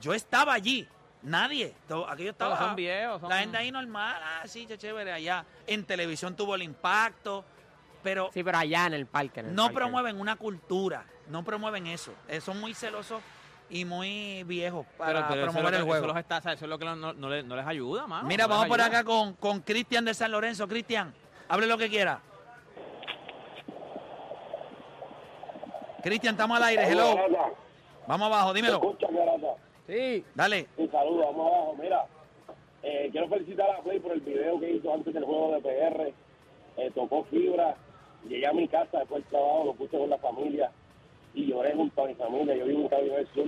Yo 0.00 0.12
estaba 0.14 0.52
allí. 0.54 0.86
Nadie. 1.22 1.74
Aquello 2.08 2.30
estaba. 2.30 2.54
Todos 2.56 2.66
son 2.68 2.76
viejos. 2.76 3.20
son- 3.20 3.30
La 3.30 3.38
gente 3.38 3.56
ahí 3.56 3.70
normal, 3.72 4.20
ah, 4.22 4.42
sí, 4.46 4.66
chévere. 4.66 5.12
Allá 5.12 5.44
en 5.66 5.84
televisión 5.84 6.36
tuvo 6.36 6.54
el 6.54 6.62
impacto. 6.62 7.44
Pero 8.02 8.30
Sí, 8.32 8.44
pero 8.44 8.58
allá 8.58 8.86
en 8.86 8.94
el 8.94 9.06
parque. 9.06 9.40
en 9.40 9.46
el 9.46 9.54
no 9.54 9.64
parque. 9.64 9.74
promueven 9.76 10.20
una 10.20 10.36
cultura, 10.36 11.04
no 11.28 11.42
promueven 11.42 11.88
eso. 11.88 12.12
Eh, 12.28 12.40
son 12.40 12.60
muy 12.60 12.72
celosos 12.74 13.20
y 13.68 13.84
muy 13.84 14.44
viejos 14.44 14.86
para 14.96 15.12
Pero, 15.14 15.26
pero 15.28 15.42
eso, 15.42 15.52
promover 15.52 15.74
el 15.74 15.80
eso, 15.80 15.86
juego. 15.86 16.06
los 16.08 16.16
está, 16.16 16.38
o 16.38 16.42
sea, 16.42 16.52
eso 16.52 16.64
es 16.64 16.68
lo 16.68 16.78
que 16.78 16.84
no, 16.84 16.94
no- 16.96 17.12
no 17.12 17.28
les, 17.28 17.44
no 17.44 17.56
les 17.56 17.66
ayuda, 17.66 18.06
mano. 18.06 18.28
Mira, 18.28 18.46
vamos 18.46 18.66
por 18.68 18.80
ayuda. 18.80 18.98
acá 19.00 19.04
con, 19.04 19.34
con 19.34 19.60
Cristian 19.60 20.04
de 20.04 20.14
San 20.14 20.30
Lorenzo. 20.30 20.68
Cristian, 20.68 21.12
hable 21.48 21.66
lo 21.66 21.76
que 21.76 21.88
quiera. 21.88 22.20
Cristian, 26.02 26.34
estamos 26.34 26.56
al 26.58 26.64
aire. 26.64 26.84
Hello. 26.88 27.16
Vamos 28.06 28.26
abajo, 28.26 28.52
dímelo. 28.54 28.74
Escucha. 28.76 29.08
Sí. 29.86 30.24
Dale. 30.34 30.66
Un 30.76 30.90
saludo, 30.90 31.26
vamos 31.26 31.46
abajo. 31.52 31.76
Mira, 31.80 32.06
eh, 32.82 33.08
quiero 33.10 33.28
felicitar 33.28 33.68
a 33.70 33.80
Play 33.82 33.98
por 33.98 34.12
el 34.12 34.20
video 34.20 34.60
que 34.60 34.70
hizo 34.70 34.92
antes 34.94 35.12
del 35.12 35.24
juego 35.24 35.52
de 35.52 35.60
PR. 35.62 36.14
Eh, 36.76 36.90
tocó 36.94 37.24
fibra. 37.24 37.74
Llegué 38.28 38.46
a 38.46 38.52
mi 38.52 38.68
casa 38.68 38.98
después 38.98 39.22
del 39.22 39.30
trabajo, 39.30 39.64
lo 39.66 39.74
puse 39.74 39.96
con 39.98 40.10
la 40.10 40.18
familia 40.18 40.70
y 41.36 41.46
lloré 41.46 41.74
junto 41.74 42.02
a 42.02 42.08
mi 42.08 42.14
familia. 42.14 42.56
Yo 42.56 42.64
vivo 42.64 42.80
en 42.82 42.88
Cabo 42.88 43.02
del 43.02 43.28
Sur. 43.34 43.46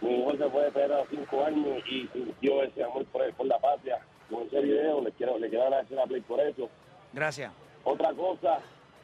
Mi 0.00 0.14
hijo 0.14 0.30
se 0.32 0.48
fue 0.48 0.64
de 0.64 0.70
PR 0.70 0.92
a 0.92 0.98
los 0.98 1.08
cinco 1.10 1.44
años 1.44 1.82
y 1.90 2.08
sintió 2.08 2.62
ese 2.62 2.84
amor 2.84 3.04
por, 3.06 3.30
por 3.34 3.46
la 3.46 3.58
patria. 3.58 3.98
Con 4.30 4.46
ese 4.46 4.60
video, 4.60 5.02
le 5.02 5.12
quiero, 5.12 5.38
le 5.38 5.48
quiero 5.50 5.64
agradecer 5.64 5.98
a 5.98 6.06
Play 6.06 6.20
por 6.22 6.40
eso. 6.40 6.70
Gracias. 7.12 7.52
Otra 7.82 8.12
cosa, 8.14 8.60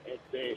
este, 0.07 0.57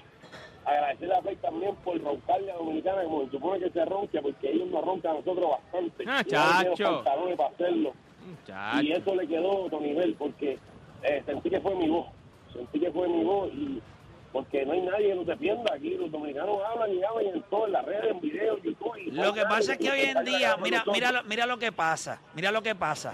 agradecer 0.63 1.11
a 1.11 1.21
Play 1.21 1.35
también 1.37 1.75
por 1.77 2.01
roncarle 2.01 2.51
a 2.51 2.55
Dominicana, 2.55 3.03
como 3.03 3.25
se 3.25 3.31
supone 3.31 3.59
que 3.59 3.71
se 3.71 3.83
ronque, 3.83 4.21
porque 4.21 4.51
ellos 4.51 4.69
nos 4.69 4.85
roncan 4.85 5.11
a 5.11 5.15
nosotros 5.15 5.49
bastante. 5.49 6.03
Ah, 6.07 6.23
chacho. 6.23 7.03
para 7.03 7.47
hacerlo. 7.47 7.93
Muchacho. 8.25 8.81
Y 8.83 8.91
eso 8.91 9.15
le 9.15 9.27
quedó 9.27 9.51
a 9.51 9.65
otro 9.65 9.81
nivel, 9.81 10.13
porque 10.13 10.59
eh, 11.01 11.23
sentí 11.25 11.49
que 11.49 11.59
fue 11.59 11.75
mi 11.75 11.89
voz. 11.89 12.07
Sentí 12.53 12.79
que 12.79 12.91
fue 12.91 13.07
mi 13.09 13.23
voz 13.23 13.51
y 13.53 13.81
porque 14.31 14.65
no 14.65 14.73
hay 14.73 14.81
nadie 14.81 15.07
que 15.09 15.15
nos 15.15 15.25
defienda 15.25 15.73
aquí. 15.73 15.95
Los 15.95 16.11
dominicanos 16.11 16.59
hablan 16.65 16.93
y 16.93 17.03
hablan 17.03 17.25
en 17.35 17.41
todas 17.43 17.71
las 17.71 17.85
redes, 17.85 18.11
en 18.11 18.21
videos, 18.21 18.61
YouTube. 18.63 18.97
y 18.97 19.11
Lo 19.11 19.33
que 19.33 19.43
pasa 19.43 19.73
es 19.73 19.79
que 19.79 19.89
hoy 19.89 20.01
en 20.01 20.23
día, 20.23 20.57
mira, 20.57 20.83
mira, 20.91 21.11
lo, 21.11 21.23
mira 21.23 21.45
lo 21.45 21.57
que 21.57 21.71
pasa, 21.71 22.21
mira 22.33 22.51
lo 22.51 22.61
que 22.61 22.75
pasa. 22.75 23.13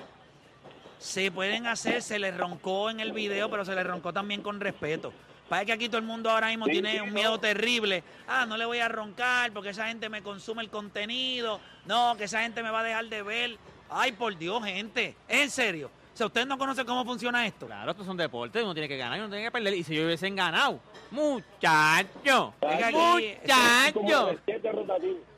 Se 0.98 1.31
pueden 1.31 1.67
hacer, 1.67 2.01
se 2.01 2.19
les 2.19 2.36
roncó 2.36 2.89
en 2.89 3.00
el 3.00 3.12
video, 3.12 3.50
pero 3.50 3.63
se 3.65 3.75
les 3.75 3.86
roncó 3.86 4.12
también 4.12 4.41
con 4.41 4.60
respeto. 4.60 5.13
Parece 5.48 5.67
que 5.67 5.74
aquí 5.74 5.88
todo 5.88 6.00
el 6.00 6.05
mundo 6.05 6.31
ahora 6.31 6.48
mismo 6.48 6.65
Sí, 6.65 6.72
tiene 6.72 7.01
un 7.01 7.13
miedo 7.13 7.39
terrible. 7.39 8.03
Ah, 8.27 8.45
no 8.48 8.57
le 8.57 8.65
voy 8.65 8.79
a 8.79 8.88
roncar 8.88 9.51
porque 9.51 9.69
esa 9.69 9.88
gente 9.88 10.10
me 10.10 10.24
consume 10.24 10.63
el 10.63 10.69
contenido. 10.69 11.60
No, 11.86 12.15
que 12.17 12.24
esa 12.24 12.41
gente 12.41 12.63
me 12.63 12.72
va 12.72 12.79
a 12.79 12.84
dejar 12.84 13.05
de 13.05 13.22
ver. 13.22 13.57
Ay, 13.89 14.13
por 14.13 14.36
Dios, 14.36 14.63
gente. 14.65 15.15
En 15.27 15.51
serio. 15.51 15.91
O 16.15 16.17
sea, 16.17 16.27
¿ustedes 16.27 16.48
no 16.48 16.57
conocen 16.57 16.86
cómo 16.86 17.03
funciona 17.03 17.45
esto? 17.45 17.65
Claro, 17.65 17.91
estos 17.91 18.05
son 18.05 18.15
deportes, 18.15 18.63
uno 18.63 18.74
tiene 18.74 18.88
que 18.88 18.95
ganar 18.95 19.17
y 19.17 19.19
uno 19.19 19.27
tiene 19.27 19.43
que 19.43 19.51
perder. 19.51 19.74
Y 19.74 19.84
si 19.84 19.95
ellos 19.95 20.05
hubiesen 20.05 20.34
ganado, 20.34 20.79
muchacho, 21.12 22.53
muchacho. 22.62 24.29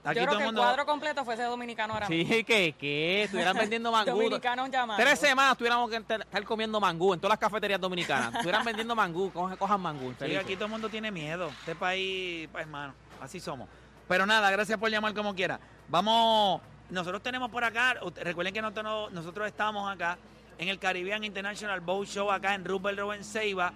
Aquí 0.03 0.19
Yo 0.19 0.23
creo 0.23 0.31
el 0.33 0.37
que 0.37 0.45
mundo... 0.45 0.61
el 0.61 0.67
cuadro 0.67 0.85
completo 0.85 1.25
fuese 1.25 1.41
dominicano 1.41 1.95
ahora 1.95 2.07
mismo. 2.07 2.31
Sí, 2.31 2.43
que, 2.43 2.73
que 2.73 3.23
estuvieran 3.23 3.57
vendiendo 3.57 3.91
mangú. 3.91 4.11
Dominicanos 4.11 4.69
llamando. 4.69 5.03
Tres 5.03 5.17
semanas 5.17 5.57
tuviéramos 5.57 5.89
que 5.89 5.95
estar 5.95 6.43
comiendo 6.43 6.79
mangú 6.79 7.15
en 7.15 7.19
todas 7.21 7.31
las 7.31 7.39
cafeterías 7.39 7.81
dominicanas. 7.81 8.35
Estuvieran 8.35 8.63
vendiendo 8.63 8.95
mangú, 8.95 9.31
cojan, 9.33 9.57
cojan 9.57 9.81
mangú. 9.81 10.13
Sí, 10.23 10.35
aquí 10.35 10.53
todo 10.53 10.65
el 10.65 10.71
mundo 10.71 10.89
tiene 10.89 11.09
miedo. 11.09 11.47
Este 11.59 11.73
país, 11.73 12.47
pues, 12.51 12.65
hermano, 12.65 12.93
así 13.19 13.39
somos. 13.39 13.67
Pero 14.07 14.27
nada, 14.27 14.51
gracias 14.51 14.77
por 14.77 14.91
llamar 14.91 15.15
como 15.15 15.33
quiera. 15.33 15.59
Vamos, 15.87 16.61
nosotros 16.91 17.23
tenemos 17.23 17.49
por 17.49 17.63
acá, 17.63 17.95
recuerden 18.17 18.53
que 18.53 18.61
nosotros, 18.61 19.11
nosotros 19.11 19.47
estamos 19.47 19.91
acá 19.91 20.19
en 20.57 20.69
el 20.69 20.79
Caribbean 20.79 21.23
International 21.23 21.79
Boat 21.81 22.07
Show, 22.07 22.31
acá 22.31 22.55
en 22.55 22.65
Rupert 22.65 22.97
Row 22.97 23.11
en 23.13 23.23
Ceiba. 23.23 23.73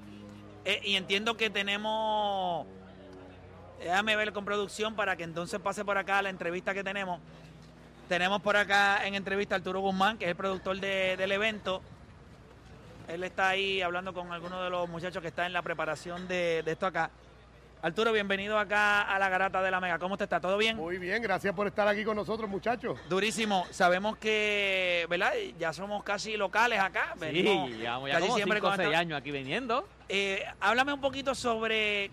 Eh, 0.66 0.82
y 0.84 0.96
entiendo 0.96 1.36
que 1.38 1.50
tenemos, 1.50 2.66
déjame 3.80 4.16
ver 4.16 4.34
con 4.34 4.46
producción 4.46 4.96
para 4.96 5.16
que 5.16 5.24
entonces 5.24 5.60
pase 5.60 5.84
por 5.86 5.98
acá 5.98 6.22
la 6.22 6.30
entrevista 6.30 6.74
que 6.74 6.84
tenemos. 6.84 7.20
Tenemos 8.08 8.42
por 8.42 8.58
acá 8.58 9.06
en 9.08 9.16
entrevista 9.16 9.56
a 9.56 9.58
Arturo 9.58 9.80
Guzmán, 9.80 10.18
que 10.18 10.26
es 10.26 10.32
el 10.32 10.36
productor 10.36 10.80
de- 10.80 11.16
del 11.18 11.32
evento. 11.32 11.82
Él 13.08 13.24
está 13.24 13.50
ahí 13.50 13.82
hablando 13.82 14.14
con 14.14 14.32
algunos 14.32 14.64
de 14.64 14.70
los 14.70 14.88
muchachos 14.90 15.22
que 15.22 15.30
están 15.30 15.46
en 15.48 15.54
la 15.54 15.62
preparación 15.62 16.28
de, 16.28 16.62
de 16.64 16.72
esto 16.72 16.86
acá. 16.86 17.10
Arturo, 17.84 18.12
bienvenido 18.12 18.60
acá 18.60 19.02
a 19.02 19.18
la 19.18 19.28
garata 19.28 19.60
de 19.64 19.72
la 19.72 19.80
Mega. 19.80 19.98
¿Cómo 19.98 20.16
te 20.16 20.26
está? 20.26 20.40
¿Todo 20.40 20.56
bien? 20.58 20.78
Muy 20.78 21.00
bien, 21.00 21.20
gracias 21.20 21.52
por 21.56 21.66
estar 21.66 21.88
aquí 21.88 22.04
con 22.04 22.16
nosotros, 22.16 22.48
muchachos. 22.48 23.00
Durísimo. 23.10 23.66
Sabemos 23.72 24.18
que, 24.18 25.08
¿verdad? 25.10 25.32
Ya 25.58 25.74
somos 25.74 26.04
casi 26.04 26.38
locales 26.38 26.80
acá. 26.80 27.14
Sí, 27.16 27.20
Venimos 27.22 27.72
llevamos 27.72 28.08
ya 28.10 28.16
casi 28.16 28.28
como 28.28 28.36
siempre 28.38 28.58
5 28.60 28.68
o 28.68 28.70
con 28.70 28.78
6 28.78 28.88
esta- 28.88 29.00
años 29.00 29.18
aquí 29.18 29.32
viniendo. 29.32 29.88
Eh, 30.10 30.46
háblame 30.60 30.94
un 30.94 31.02
poquito 31.02 31.34
sobre, 31.34 32.12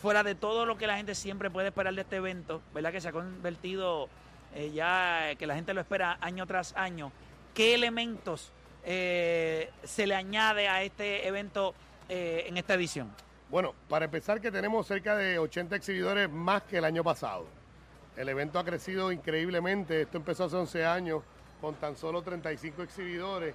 fuera 0.00 0.22
de 0.22 0.36
todo 0.36 0.64
lo 0.64 0.78
que 0.78 0.86
la 0.86 0.96
gente 0.96 1.16
siempre 1.16 1.50
puede 1.50 1.68
esperar 1.68 1.92
de 1.94 2.02
este 2.02 2.16
evento, 2.16 2.62
¿verdad? 2.72 2.92
Que 2.92 3.00
se 3.00 3.08
ha 3.08 3.12
convertido 3.12 4.08
eh, 4.54 4.70
ya, 4.72 5.34
que 5.40 5.46
la 5.48 5.56
gente 5.56 5.74
lo 5.74 5.80
espera 5.80 6.18
año 6.20 6.46
tras 6.46 6.72
año. 6.76 7.10
¿Qué 7.52 7.74
elementos 7.74 8.52
eh, 8.84 9.70
se 9.82 10.06
le 10.06 10.14
añade 10.14 10.68
a 10.68 10.84
este 10.84 11.26
evento 11.26 11.74
eh, 12.08 12.44
en 12.46 12.56
esta 12.58 12.74
edición? 12.74 13.12
Bueno, 13.52 13.74
para 13.86 14.06
empezar 14.06 14.40
que 14.40 14.50
tenemos 14.50 14.86
cerca 14.86 15.14
de 15.14 15.38
80 15.38 15.76
exhibidores 15.76 16.30
más 16.30 16.62
que 16.62 16.78
el 16.78 16.86
año 16.86 17.04
pasado. 17.04 17.44
El 18.16 18.30
evento 18.30 18.58
ha 18.58 18.64
crecido 18.64 19.12
increíblemente. 19.12 20.00
Esto 20.00 20.16
empezó 20.16 20.44
hace 20.44 20.56
11 20.56 20.86
años 20.86 21.22
con 21.60 21.74
tan 21.74 21.94
solo 21.94 22.22
35 22.22 22.82
exhibidores 22.82 23.54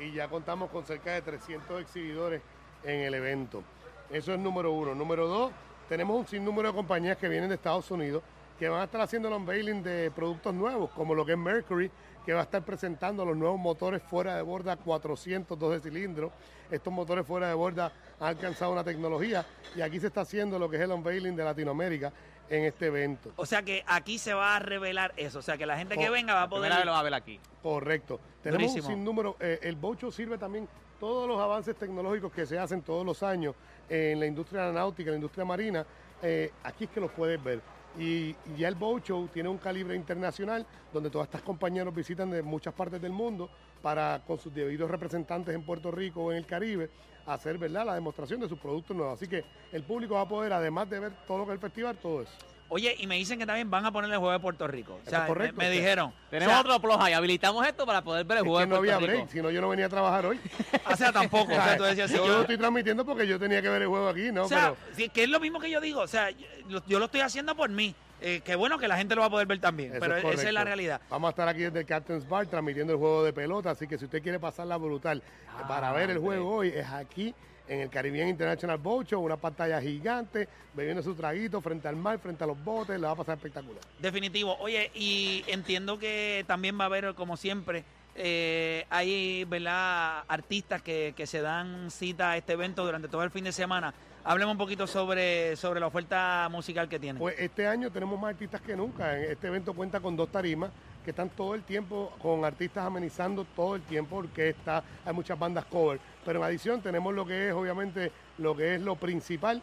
y 0.00 0.10
ya 0.10 0.26
contamos 0.26 0.68
con 0.68 0.84
cerca 0.84 1.12
de 1.12 1.22
300 1.22 1.80
exhibidores 1.80 2.42
en 2.82 3.02
el 3.02 3.14
evento. 3.14 3.62
Eso 4.10 4.34
es 4.34 4.38
número 4.40 4.72
uno. 4.72 4.96
Número 4.96 5.28
dos, 5.28 5.52
tenemos 5.88 6.18
un 6.18 6.26
sinnúmero 6.26 6.70
de 6.70 6.74
compañías 6.74 7.16
que 7.16 7.28
vienen 7.28 7.48
de 7.48 7.54
Estados 7.54 7.88
Unidos 7.92 8.24
que 8.58 8.68
van 8.68 8.80
a 8.80 8.84
estar 8.84 9.00
haciendo 9.00 9.28
el 9.28 9.34
unveiling 9.34 9.82
de 9.82 10.10
productos 10.10 10.54
nuevos, 10.54 10.90
como 10.90 11.14
lo 11.14 11.24
que 11.26 11.32
es 11.32 11.38
Mercury, 11.38 11.90
que 12.24 12.32
va 12.32 12.40
a 12.40 12.44
estar 12.44 12.62
presentando 12.64 13.24
los 13.24 13.36
nuevos 13.36 13.58
motores 13.60 14.02
fuera 14.02 14.34
de 14.36 14.42
borda 14.42 14.76
412 14.76 15.80
cilindros. 15.80 16.32
Estos 16.70 16.92
motores 16.92 17.26
fuera 17.26 17.48
de 17.48 17.54
borda 17.54 17.92
han 18.18 18.28
alcanzado 18.28 18.72
una 18.72 18.82
tecnología 18.82 19.44
y 19.76 19.80
aquí 19.80 20.00
se 20.00 20.08
está 20.08 20.22
haciendo 20.22 20.58
lo 20.58 20.68
que 20.68 20.76
es 20.76 20.82
el 20.82 20.90
unveiling 20.90 21.36
de 21.36 21.44
Latinoamérica 21.44 22.12
en 22.48 22.64
este 22.64 22.86
evento. 22.86 23.32
O 23.36 23.46
sea 23.46 23.62
que 23.62 23.84
aquí 23.86 24.18
se 24.18 24.32
va 24.34 24.56
a 24.56 24.58
revelar 24.58 25.12
eso. 25.16 25.38
O 25.38 25.42
sea 25.42 25.56
que 25.56 25.66
la 25.66 25.76
gente 25.76 25.96
que 25.96 26.10
venga 26.10 26.34
va 26.34 26.42
a 26.42 26.48
poder. 26.48 26.84
lo 26.84 26.92
va 26.92 27.00
a 27.00 27.02
ver 27.02 27.14
aquí. 27.14 27.38
Correcto. 27.62 28.18
Tenemos 28.42 28.68
Durísimo. 28.72 28.88
un 28.88 28.94
sinnúmero. 28.94 29.36
eh, 29.38 29.58
el 29.62 29.76
Bocho 29.76 30.10
sirve 30.10 30.38
también 30.38 30.68
todos 30.98 31.28
los 31.28 31.38
avances 31.40 31.76
tecnológicos 31.76 32.32
que 32.32 32.46
se 32.46 32.58
hacen 32.58 32.82
todos 32.82 33.04
los 33.04 33.22
años 33.22 33.54
en 33.88 34.18
la 34.18 34.26
industria 34.26 34.62
aeronáutica, 34.62 35.10
en 35.10 35.14
la 35.14 35.16
industria 35.18 35.44
marina. 35.44 35.86
eh, 36.22 36.50
aquí 36.64 36.84
es 36.84 36.90
que 36.90 37.00
los 37.00 37.10
puedes 37.12 37.42
ver. 37.42 37.60
Y, 37.98 38.34
ya 38.56 38.68
el 38.68 38.74
Boat 38.74 39.04
Show 39.04 39.28
tiene 39.28 39.48
un 39.48 39.58
calibre 39.58 39.96
internacional 39.96 40.66
donde 40.92 41.10
todas 41.10 41.26
estas 41.26 41.42
compañías 41.42 41.84
nos 41.84 41.94
visitan 41.94 42.30
de 42.30 42.42
muchas 42.42 42.74
partes 42.74 43.00
del 43.00 43.12
mundo 43.12 43.48
para, 43.82 44.22
con 44.26 44.38
sus 44.38 44.52
debidos 44.52 44.90
representantes 44.90 45.54
en 45.54 45.62
Puerto 45.62 45.90
Rico 45.90 46.24
o 46.24 46.32
en 46.32 46.38
el 46.38 46.46
Caribe, 46.46 46.90
hacer 47.26 47.58
¿verdad? 47.58 47.86
la 47.86 47.94
demostración 47.94 48.40
de 48.40 48.48
sus 48.48 48.58
productos 48.58 48.96
nuevos. 48.96 49.14
Así 49.14 49.28
que 49.28 49.44
el 49.72 49.82
público 49.82 50.14
va 50.14 50.22
a 50.22 50.28
poder, 50.28 50.52
además 50.52 50.88
de 50.90 51.00
ver 51.00 51.12
todo 51.26 51.38
lo 51.38 51.44
que 51.44 51.52
es 51.52 51.54
el 51.54 51.60
festival, 51.60 51.96
todo 51.96 52.22
eso. 52.22 52.55
Oye, 52.68 52.96
y 52.98 53.06
me 53.06 53.14
dicen 53.16 53.38
que 53.38 53.46
también 53.46 53.70
van 53.70 53.86
a 53.86 53.92
poner 53.92 54.10
el 54.10 54.18
juego 54.18 54.32
de 54.32 54.40
Puerto 54.40 54.66
Rico. 54.66 54.98
O 55.06 55.08
sea, 55.08 55.20
es 55.20 55.26
correcto, 55.26 55.56
me, 55.56 55.70
dijeron. 55.70 56.12
Tenemos 56.30 56.52
o 56.52 56.56
sea, 56.56 56.60
otro 56.62 56.80
plus 56.80 56.96
ahí. 56.98 57.12
Habilitamos 57.12 57.64
esto 57.66 57.86
para 57.86 58.02
poder 58.02 58.24
ver 58.26 58.38
el 58.38 58.44
Es 58.44 58.48
juego 58.48 58.58
que 58.58 58.64
de 58.64 58.66
no 58.70 58.76
Puerto 58.76 58.94
había 58.94 59.06
Rico. 59.06 59.18
break, 59.18 59.30
si 59.32 59.42
no 59.42 59.50
yo 59.50 59.60
no 59.60 59.68
venía 59.68 59.86
a 59.86 59.88
trabajar 59.88 60.26
hoy. 60.26 60.40
O 60.92 60.96
sea, 60.96 61.12
tampoco. 61.12 61.52
o 61.52 61.54
sea, 61.56 61.76
tú 61.76 61.82
decías, 61.84 62.10
si 62.10 62.16
yo 62.16 62.26
yo- 62.26 62.32
lo 62.34 62.40
estoy 62.42 62.56
transmitiendo 62.58 63.04
porque 63.04 63.26
yo 63.26 63.38
tenía 63.38 63.60
que 63.62 63.68
ver 63.68 63.82
el 63.82 63.88
juego 63.88 64.08
aquí, 64.08 64.32
¿no? 64.32 64.44
o 64.44 64.48
sea, 64.48 64.74
Pero 64.96 65.12
que 65.12 65.24
es 65.24 65.28
lo 65.28 65.40
mismo 65.40 65.60
que 65.60 65.70
yo 65.70 65.80
digo. 65.80 66.00
O 66.00 66.06
sea, 66.08 66.30
yo, 66.30 66.80
yo 66.86 66.98
lo 66.98 67.04
estoy 67.06 67.20
haciendo 67.20 67.54
por 67.54 67.68
mí. 67.70 67.94
Eh, 68.20 68.40
qué 68.44 68.56
bueno 68.56 68.78
que 68.78 68.88
la 68.88 68.96
gente 68.96 69.14
lo 69.14 69.20
va 69.20 69.26
a 69.26 69.30
poder 69.30 69.46
ver 69.46 69.60
también. 69.60 69.90
Eso 69.92 70.00
pero 70.00 70.16
es 70.16 70.24
esa 70.24 70.48
es 70.48 70.54
la 70.54 70.64
realidad. 70.64 71.00
Vamos 71.10 71.28
a 71.28 71.30
estar 71.30 71.48
aquí 71.48 71.60
desde 71.60 71.80
el 71.80 71.86
Captain's 71.86 72.26
Bar 72.26 72.46
transmitiendo 72.46 72.94
el 72.94 72.98
juego 72.98 73.22
de 73.22 73.32
pelota, 73.32 73.70
así 73.72 73.86
que 73.86 73.98
si 73.98 74.06
usted 74.06 74.22
quiere 74.22 74.40
pasarla 74.40 74.76
brutal 74.78 75.22
Ah, 75.48 75.68
para 75.68 75.92
ver 75.92 76.10
el 76.10 76.18
juego 76.18 76.56
hoy, 76.56 76.68
es 76.68 76.86
aquí 76.88 77.34
en 77.68 77.80
el 77.80 77.90
Caribbean 77.90 78.28
International 78.28 78.78
Boat 78.78 79.08
Show, 79.08 79.24
una 79.24 79.36
pantalla 79.36 79.80
gigante, 79.80 80.48
bebiendo 80.74 81.02
su 81.02 81.14
traguito 81.14 81.60
frente 81.60 81.88
al 81.88 81.96
mar, 81.96 82.18
frente 82.18 82.44
a 82.44 82.46
los 82.46 82.62
botes, 82.62 82.98
le 83.00 83.06
va 83.06 83.12
a 83.12 83.16
pasar 83.16 83.36
espectacular. 83.36 83.80
Definitivo. 83.98 84.56
Oye, 84.58 84.90
y 84.94 85.44
entiendo 85.46 85.98
que 85.98 86.44
también 86.46 86.78
va 86.78 86.84
a 86.84 86.86
haber, 86.86 87.14
como 87.14 87.36
siempre, 87.36 87.84
eh, 88.14 88.86
hay 88.88 89.44
¿verdad? 89.44 90.24
artistas 90.28 90.82
que, 90.82 91.12
que 91.16 91.26
se 91.26 91.40
dan 91.40 91.90
cita 91.90 92.32
a 92.32 92.36
este 92.36 92.54
evento 92.54 92.84
durante 92.84 93.08
todo 93.08 93.22
el 93.22 93.30
fin 93.30 93.44
de 93.44 93.52
semana. 93.52 93.92
Hablemos 94.24 94.52
un 94.52 94.58
poquito 94.58 94.88
sobre, 94.88 95.54
sobre 95.54 95.78
la 95.78 95.86
oferta 95.86 96.48
musical 96.50 96.88
que 96.88 96.98
tienen. 96.98 97.20
Pues 97.20 97.36
este 97.38 97.66
año 97.68 97.92
tenemos 97.92 98.18
más 98.18 98.30
artistas 98.30 98.60
que 98.60 98.74
nunca. 98.74 99.16
Este 99.20 99.46
evento 99.46 99.72
cuenta 99.72 100.00
con 100.00 100.16
dos 100.16 100.30
tarimas 100.30 100.70
que 101.04 101.10
están 101.10 101.30
todo 101.30 101.54
el 101.54 101.62
tiempo 101.62 102.12
con 102.20 102.44
artistas 102.44 102.84
amenizando 102.84 103.44
todo 103.54 103.76
el 103.76 103.82
tiempo, 103.82 104.16
orquesta, 104.16 104.82
hay 105.04 105.12
muchas 105.12 105.38
bandas 105.38 105.64
cover. 105.66 106.00
Pero 106.26 106.40
en 106.40 106.44
adición 106.44 106.82
tenemos 106.82 107.14
lo 107.14 107.24
que 107.24 107.48
es, 107.48 107.54
obviamente, 107.54 108.12
lo 108.38 108.54
que 108.56 108.74
es 108.74 108.82
lo 108.82 108.96
principal. 108.96 109.62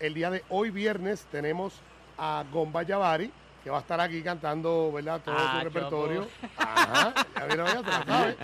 El 0.00 0.14
día 0.14 0.30
de 0.30 0.42
hoy 0.48 0.70
viernes 0.70 1.24
tenemos 1.30 1.74
a 2.18 2.44
Gomba 2.50 2.82
Yavari, 2.82 3.30
que 3.62 3.70
va 3.70 3.76
a 3.76 3.80
estar 3.82 4.00
aquí 4.00 4.20
cantando, 4.22 4.90
¿verdad? 4.90 5.20
Todo 5.24 5.36
Ah, 5.38 5.58
su 5.58 5.64
repertorio. 5.64 6.26
Ajá, 6.58 7.14
ya 7.36 7.44
vieron, 7.46 7.66
ya 7.68 7.72
se 7.74 7.82
la 7.82 8.04
sabe. 8.04 8.36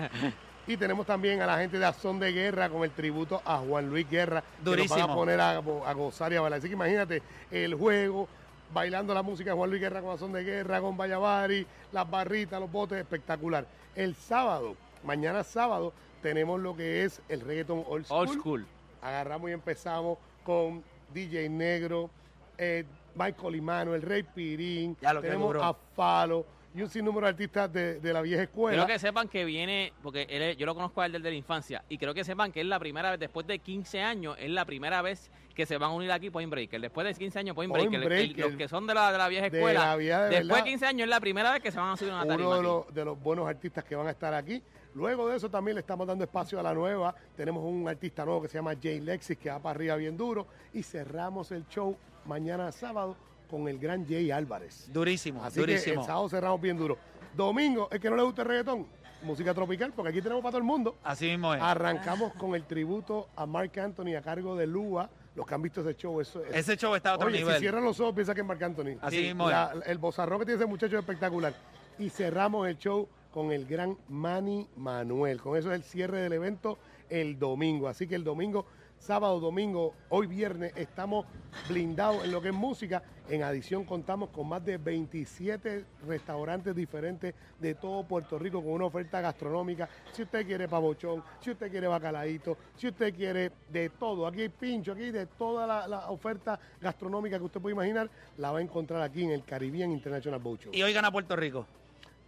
Y 0.69 0.76
tenemos 0.76 1.07
también 1.07 1.40
a 1.40 1.47
la 1.47 1.59
gente 1.59 1.78
de 1.78 1.87
Azón 1.87 2.21
de 2.21 2.31
Guerra 2.31 2.69
con 2.69 2.85
el 2.85 2.90
tributo 2.90 3.40
a 3.45 3.57
Juan 3.57 3.88
Luis 3.88 4.09
Guerra. 4.09 4.43
Que 4.43 4.47
nos 4.49 4.64
van 4.64 4.64
Durísimo. 4.76 5.05
a 5.05 5.14
poner 5.14 5.40
a, 5.40 5.50
a 5.57 5.93
gozar 5.95 6.33
y 6.33 6.37
a 6.37 6.43
bailar. 6.43 6.59
Así 6.59 6.69
que 6.69 6.75
imagínate 6.75 7.23
el 7.50 7.75
juego, 7.75 8.28
bailando 8.73 9.14
la 9.14 9.23
música 9.23 9.50
de 9.50 9.57
Juan 9.57 9.71
Luis 9.71 9.81
Guerra 9.83 10.02
con 10.02 10.14
Azón 10.14 10.33
de 10.33 10.45
Guerra, 10.45 10.81
con 10.81 10.97
Vallavari, 10.97 11.67
las 11.90 12.09
barritas, 12.09 12.61
los 12.61 12.71
botes, 12.71 12.99
espectacular. 12.99 13.67
El 13.97 14.14
sábado, 14.14 14.76
mañana 15.02 15.43
sábado, 15.43 15.93
tenemos 16.23 16.61
lo 16.61 16.77
que 16.77 17.05
es 17.05 17.21
el 17.29 17.41
reggaeton 17.41 17.85
old 17.89 18.05
school. 18.07 18.19
Old 18.29 18.39
school. 18.39 18.67
Agarramos 19.03 19.51
y 19.51 19.53
empezamos 19.53 20.19
con 20.45 20.83
DJ 21.13 21.49
Negro, 21.49 22.11
eh, 22.57 22.85
Michael 23.15 23.55
Imano, 23.57 23.95
el 23.95 24.03
Rey 24.03 24.23
Pirín, 24.23 24.97
Ya 25.01 25.13
lo 25.13 25.21
que 25.23 25.29
tenemos 25.29 25.49
duro. 25.49 25.65
a 25.65 25.75
Falo 25.95 26.45
y 26.75 26.83
un 26.83 26.91
sinnúmero 26.91 27.27
de 27.27 27.31
artistas 27.31 27.73
de, 27.73 27.99
de 28.01 28.13
la 28.13 28.21
vieja 28.23 28.43
escuela. 28.43 28.77
Quiero 28.77 28.87
que 28.87 28.99
sepan 28.99 29.27
que 29.29 29.45
viene, 29.45 29.93
porque 30.03 30.27
él 30.29 30.43
es- 30.43 30.57
yo 30.57 30.67
lo 30.67 30.75
conozco 30.75 31.01
a 31.01 31.07
él 31.07 31.13
desde 31.13 31.31
la 31.31 31.37
infancia, 31.37 31.83
y 31.89 31.97
creo 31.99 32.13
que 32.15 32.25
sepan 32.25 32.53
que 32.53 32.61
es 32.61 32.67
la 32.67 32.79
primera 32.79 33.11
vez, 33.11 33.19
después 33.19 33.47
de 33.47 33.59
15 33.59 34.03
años, 34.03 34.37
es 34.39 34.51
la 34.51 34.65
primera 34.65 35.01
vez 35.03 35.31
que 35.55 35.67
se 35.67 35.77
van 35.77 35.91
a 35.91 35.95
unir 35.95 36.13
aquí 36.13 36.31
Point 36.31 36.51
Breaker. 36.51 36.81
Después 36.81 37.07
de 37.07 37.15
15 37.15 37.39
años, 37.41 37.55
Point 37.57 37.73
Point 37.73 37.91
Breaker. 37.91 38.13
el- 38.45 38.51
los 38.51 38.57
que 38.57 38.69
son 38.69 38.87
de 38.87 38.95
la, 38.95 39.11
de 39.11 39.19
la 39.19 39.29
vieja 39.29 39.49
De 39.49 39.59
escuela. 39.59 39.87
la 39.87 39.97
vieja 39.97 40.23
de 40.25 40.29
después 40.29 40.49
verdad. 40.49 40.65
de 40.65 40.71
15 40.71 40.87
años 40.87 41.05
es 41.05 41.11
la 41.11 41.21
primera 41.21 41.53
vez 41.53 41.63
que 41.63 41.73
se 41.73 41.79
van 41.79 41.91
a 41.91 41.97
subir 41.97 42.13
una 42.13 42.27
tarima 42.27 42.49
uno 42.49 42.57
de 42.57 42.63
los, 42.63 42.95
de 42.95 43.05
los 43.05 43.21
buenos 43.21 43.49
artistas 43.49 43.83
que 43.85 43.97
van 43.97 44.07
a 44.07 44.11
estar 44.11 44.33
aquí. 44.35 44.63
Luego 44.95 45.28
de 45.28 45.37
eso 45.37 45.49
también 45.50 45.75
le 45.76 45.80
estamos 45.80 46.07
dando 46.07 46.25
espacio 46.25 46.59
a 46.59 46.62
la 46.62 46.75
nueva. 46.75 47.14
Tenemos 47.37 47.62
un 47.64 47.88
artista 47.88 48.25
nuevo 48.25 48.42
que 48.42 48.49
se 48.49 48.59
llama 48.59 48.73
Jay 48.83 49.00
Lexis 49.00 49.38
que 49.38 49.50
va 49.50 49.59
para 49.61 49.75
arriba 49.76 49.97
bien 49.97 50.16
duro. 50.16 50.47
Y 50.73 50.83
cerramos 50.83 51.52
el 51.52 51.66
show 51.68 51.97
mañana 52.25 52.73
sábado 52.73 53.16
con 53.50 53.68
el 53.68 53.78
gran 53.78 54.07
Jay 54.07 54.30
Álvarez. 54.30 54.90
Durísimo, 54.92 55.45
Así 55.45 55.57
que 55.57 55.61
durísimo. 55.61 56.00
el 56.00 56.07
sábado 56.07 56.28
cerramos 56.28 56.61
bien 56.61 56.76
duro. 56.76 56.99
Domingo, 57.37 57.88
el 57.90 58.00
que 58.00 58.11
no 58.11 58.16
le 58.16 58.23
gusta 58.23 58.42
el 58.42 58.49
reggaetón, 58.49 58.87
música 59.23 59.54
tropical, 59.54 59.92
porque 59.95 60.11
aquí 60.11 60.21
tenemos 60.23 60.42
para 60.42 60.52
todo 60.52 60.59
el 60.59 60.64
mundo. 60.64 60.97
Así 61.04 61.26
mismo 61.26 61.54
es. 61.54 61.62
Arrancamos 61.62 62.33
con 62.35 62.54
el 62.54 62.64
tributo 62.64 63.28
a 63.37 63.47
Mark 63.47 63.78
Anthony 63.78 64.16
a 64.16 64.23
cargo 64.23 64.57
de 64.57 64.66
Lua. 64.66 65.09
Los 65.37 65.47
que 65.47 65.54
han 65.54 65.62
visto 65.62 65.83
ese 65.83 65.95
show, 65.95 66.21
eso 66.21 66.42
es. 66.45 66.54
Ese 66.57 66.76
show 66.76 66.95
está 66.97 67.11
a 67.11 67.14
otro 67.14 67.28
Oye, 67.28 67.38
si 67.38 67.45
nivel. 67.45 67.61
cierran 67.61 67.85
los 67.85 68.00
ojos, 68.00 68.12
piensa 68.14 68.35
que 68.35 68.40
es 68.40 68.47
Marc 68.47 68.61
Anthony. 68.61 68.97
Así 69.00 69.16
Sí, 69.18 69.23
mismo 69.23 69.49
la- 69.49 69.73
El 69.87 69.99
bozarrón 69.99 70.40
que 70.40 70.47
tiene 70.47 70.61
ese 70.61 70.66
muchacho 70.68 70.97
es 70.97 71.00
espectacular. 71.00 71.54
Y 71.99 72.11
cerramos 72.11 72.66
el 72.66 72.76
show 72.76 73.09
con 73.38 73.52
el 73.52 73.66
gran 73.66 73.97
Manny 74.09 74.66
Manuel. 74.75 75.40
Con 75.40 75.57
eso 75.57 75.71
es 75.71 75.76
el 75.76 75.85
cierre 75.85 76.23
del 76.23 76.33
evento 76.33 76.76
el 77.09 77.38
domingo. 77.38 77.87
Así 77.87 78.09
que 78.09 78.16
el 78.16 78.25
domingo 78.25 78.66
sábado, 78.99 79.38
domingo, 79.38 79.95
hoy 80.09 80.26
viernes, 80.26 80.73
estamos 80.75 81.25
blindados 81.68 82.25
en 82.25 82.33
lo 82.33 82.42
que 82.42 82.49
es 82.49 82.54
música. 82.54 83.00
En 83.28 83.45
adición, 83.45 83.85
contamos 83.85 84.30
con 84.30 84.49
más 84.49 84.64
de 84.64 84.76
27 84.76 85.85
restaurantes 86.09 86.75
diferentes 86.75 87.33
de 87.61 87.76
todo 87.76 88.02
Puerto 88.02 88.40
Rico 88.40 88.61
con 88.61 88.73
una 88.73 88.87
oferta 88.87 89.21
gastronómica. 89.21 89.88
Si 90.12 90.23
usted 90.23 90.45
quiere 90.45 90.66
pavochón, 90.66 91.23
si 91.40 91.52
usted 91.52 91.71
quiere 91.71 91.87
bacalaíto, 91.87 92.57
si 92.76 92.88
usted 92.88 93.14
quiere 93.14 93.52
de 93.71 93.90
todo, 93.90 94.26
aquí 94.26 94.40
hay 94.40 94.49
pincho, 94.49 94.90
aquí 94.95 95.12
de 95.12 95.26
toda 95.26 95.87
la, 95.87 96.11
oferta 96.11 96.59
gastronómica 96.80 97.38
que 97.38 97.45
usted 97.45 97.61
puede 97.61 97.76
imaginar, 97.76 98.11
la 98.37 98.50
va 98.50 98.59
a 98.59 98.62
encontrar 98.62 99.00
aquí 99.00 99.23
en 99.23 99.30
el 99.30 99.45
Caribbean 99.45 99.92
International 99.92 100.40
Boat. 100.40 100.62
Y 100.73 100.83
hoy 100.83 100.92
gana 100.92 101.12
Puerto 101.12 101.37
Rico. 101.37 101.64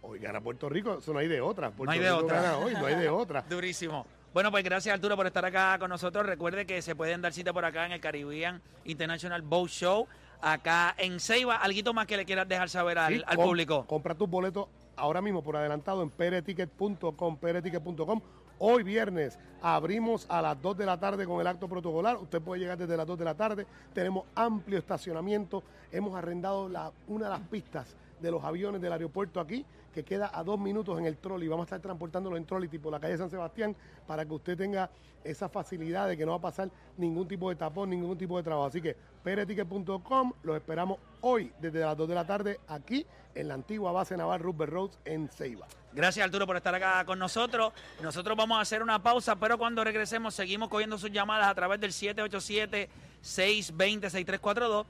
Hoy 0.01 0.19
gana 0.19 0.41
Puerto 0.41 0.67
Rico, 0.67 0.97
eso 0.99 1.13
no 1.13 1.19
hay 1.19 1.27
de 1.27 1.41
otra. 1.41 1.69
Puerto 1.71 1.85
no 1.85 1.91
hay 1.91 1.99
de 1.99 2.09
Rico 2.11 2.25
otra. 2.25 2.41
gana 2.41 2.57
hoy, 2.57 2.73
no 2.73 2.85
hay 2.85 2.95
de 2.95 3.09
otra. 3.09 3.43
Durísimo. 3.49 4.05
Bueno, 4.33 4.49
pues 4.49 4.63
gracias 4.63 4.93
Arturo 4.95 5.15
por 5.15 5.27
estar 5.27 5.43
acá 5.45 5.77
con 5.77 5.89
nosotros. 5.89 6.25
Recuerde 6.25 6.65
que 6.65 6.81
se 6.81 6.95
pueden 6.95 7.21
dar 7.21 7.33
cita 7.33 7.51
por 7.53 7.65
acá 7.65 7.85
en 7.85 7.91
el 7.91 7.99
Caribbean 8.01 8.61
International 8.85 9.41
Boat 9.41 9.69
Show, 9.69 10.07
acá 10.41 10.95
en 10.97 11.19
Ceiba. 11.19 11.57
¿Alguito 11.57 11.93
más 11.93 12.07
que 12.07 12.17
le 12.17 12.25
quieras 12.25 12.47
dejar 12.47 12.69
saber 12.69 12.97
al, 12.97 13.13
Sí, 13.15 13.23
al 13.25 13.35
com- 13.35 13.45
público? 13.45 13.85
Compra 13.85 14.15
tus 14.15 14.29
boletos 14.29 14.67
ahora 14.95 15.21
mismo 15.21 15.43
por 15.43 15.57
adelantado 15.57 16.01
en 16.01 16.09
pereticket.com, 16.09 17.37
pereticket.com. 17.37 18.21
Hoy 18.63 18.83
viernes 18.83 19.37
abrimos 19.61 20.25
a 20.29 20.41
las 20.41 20.61
2 20.61 20.77
de 20.77 20.85
la 20.85 20.99
tarde 20.99 21.25
con 21.25 21.41
el 21.41 21.47
acto 21.47 21.67
protocolar. 21.67 22.17
Usted 22.17 22.41
puede 22.41 22.61
llegar 22.61 22.77
desde 22.77 22.95
las 22.95 23.07
2 23.07 23.17
de 23.19 23.25
la 23.25 23.33
tarde. 23.35 23.65
Tenemos 23.93 24.25
amplio 24.35 24.77
estacionamiento. 24.79 25.63
Hemos 25.91 26.15
arrendado 26.15 26.69
la- 26.69 26.91
una 27.07 27.25
de 27.25 27.31
las 27.31 27.41
pistas 27.41 27.95
de 28.21 28.29
los 28.31 28.43
aviones 28.43 28.79
del 28.81 28.93
aeropuerto 28.93 29.39
aquí, 29.39 29.65
que 29.91 30.03
queda 30.03 30.31
a 30.33 30.43
dos 30.43 30.59
minutos 30.59 30.97
en 30.99 31.05
el 31.05 31.17
trolley. 31.17 31.47
Vamos 31.47 31.63
a 31.63 31.67
estar 31.67 31.81
transportándolo 31.81 32.37
en 32.37 32.45
trolley 32.45 32.69
tipo 32.69 32.89
la 32.89 32.99
calle 32.99 33.17
San 33.17 33.29
Sebastián 33.29 33.75
para 34.07 34.25
que 34.25 34.33
usted 34.33 34.57
tenga 34.57 34.89
esa 35.23 35.49
facilidad 35.49 36.07
de 36.07 36.17
que 36.17 36.25
no 36.25 36.31
va 36.31 36.37
a 36.37 36.41
pasar 36.41 36.71
ningún 36.97 37.27
tipo 37.27 37.49
de 37.49 37.55
tapón, 37.55 37.89
ningún 37.89 38.17
tipo 38.17 38.37
de 38.37 38.43
trabajo. 38.43 38.67
Así 38.67 38.81
que 38.81 38.95
pereticket.com, 39.23 40.33
los 40.43 40.55
esperamos 40.55 40.99
hoy 41.21 41.51
desde 41.59 41.81
las 41.81 41.95
2 41.95 42.09
de 42.09 42.15
la 42.15 42.25
tarde 42.25 42.59
aquí 42.67 43.05
en 43.35 43.47
la 43.47 43.53
antigua 43.53 43.91
base 43.91 44.17
naval 44.17 44.39
Rubber 44.39 44.69
Roads 44.69 44.97
en 45.05 45.29
Ceiba. 45.29 45.67
Gracias 45.93 46.25
Arturo 46.25 46.47
por 46.47 46.55
estar 46.55 46.73
acá 46.73 47.03
con 47.05 47.19
nosotros. 47.19 47.73
Nosotros 48.01 48.37
vamos 48.37 48.57
a 48.57 48.61
hacer 48.61 48.81
una 48.81 49.03
pausa, 49.03 49.35
pero 49.35 49.57
cuando 49.57 49.83
regresemos 49.83 50.33
seguimos 50.33 50.69
cogiendo 50.69 50.97
sus 50.97 51.11
llamadas 51.11 51.47
a 51.47 51.55
través 51.55 51.79
del 51.79 51.91
787-620-6342. 51.91 54.85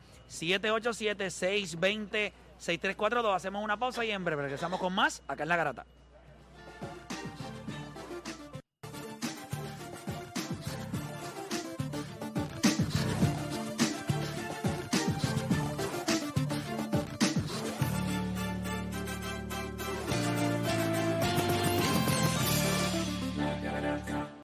787-620-6342. 2.61 3.35
Hacemos 3.35 3.63
una 3.63 3.77
pausa 3.77 4.05
y 4.05 4.11
en 4.11 4.23
breve 4.23 4.43
regresamos 4.43 4.79
con 4.79 4.93
más 4.93 5.21
acá 5.27 5.43
en 5.43 5.49
La 5.49 5.55
Garata. 5.55 5.85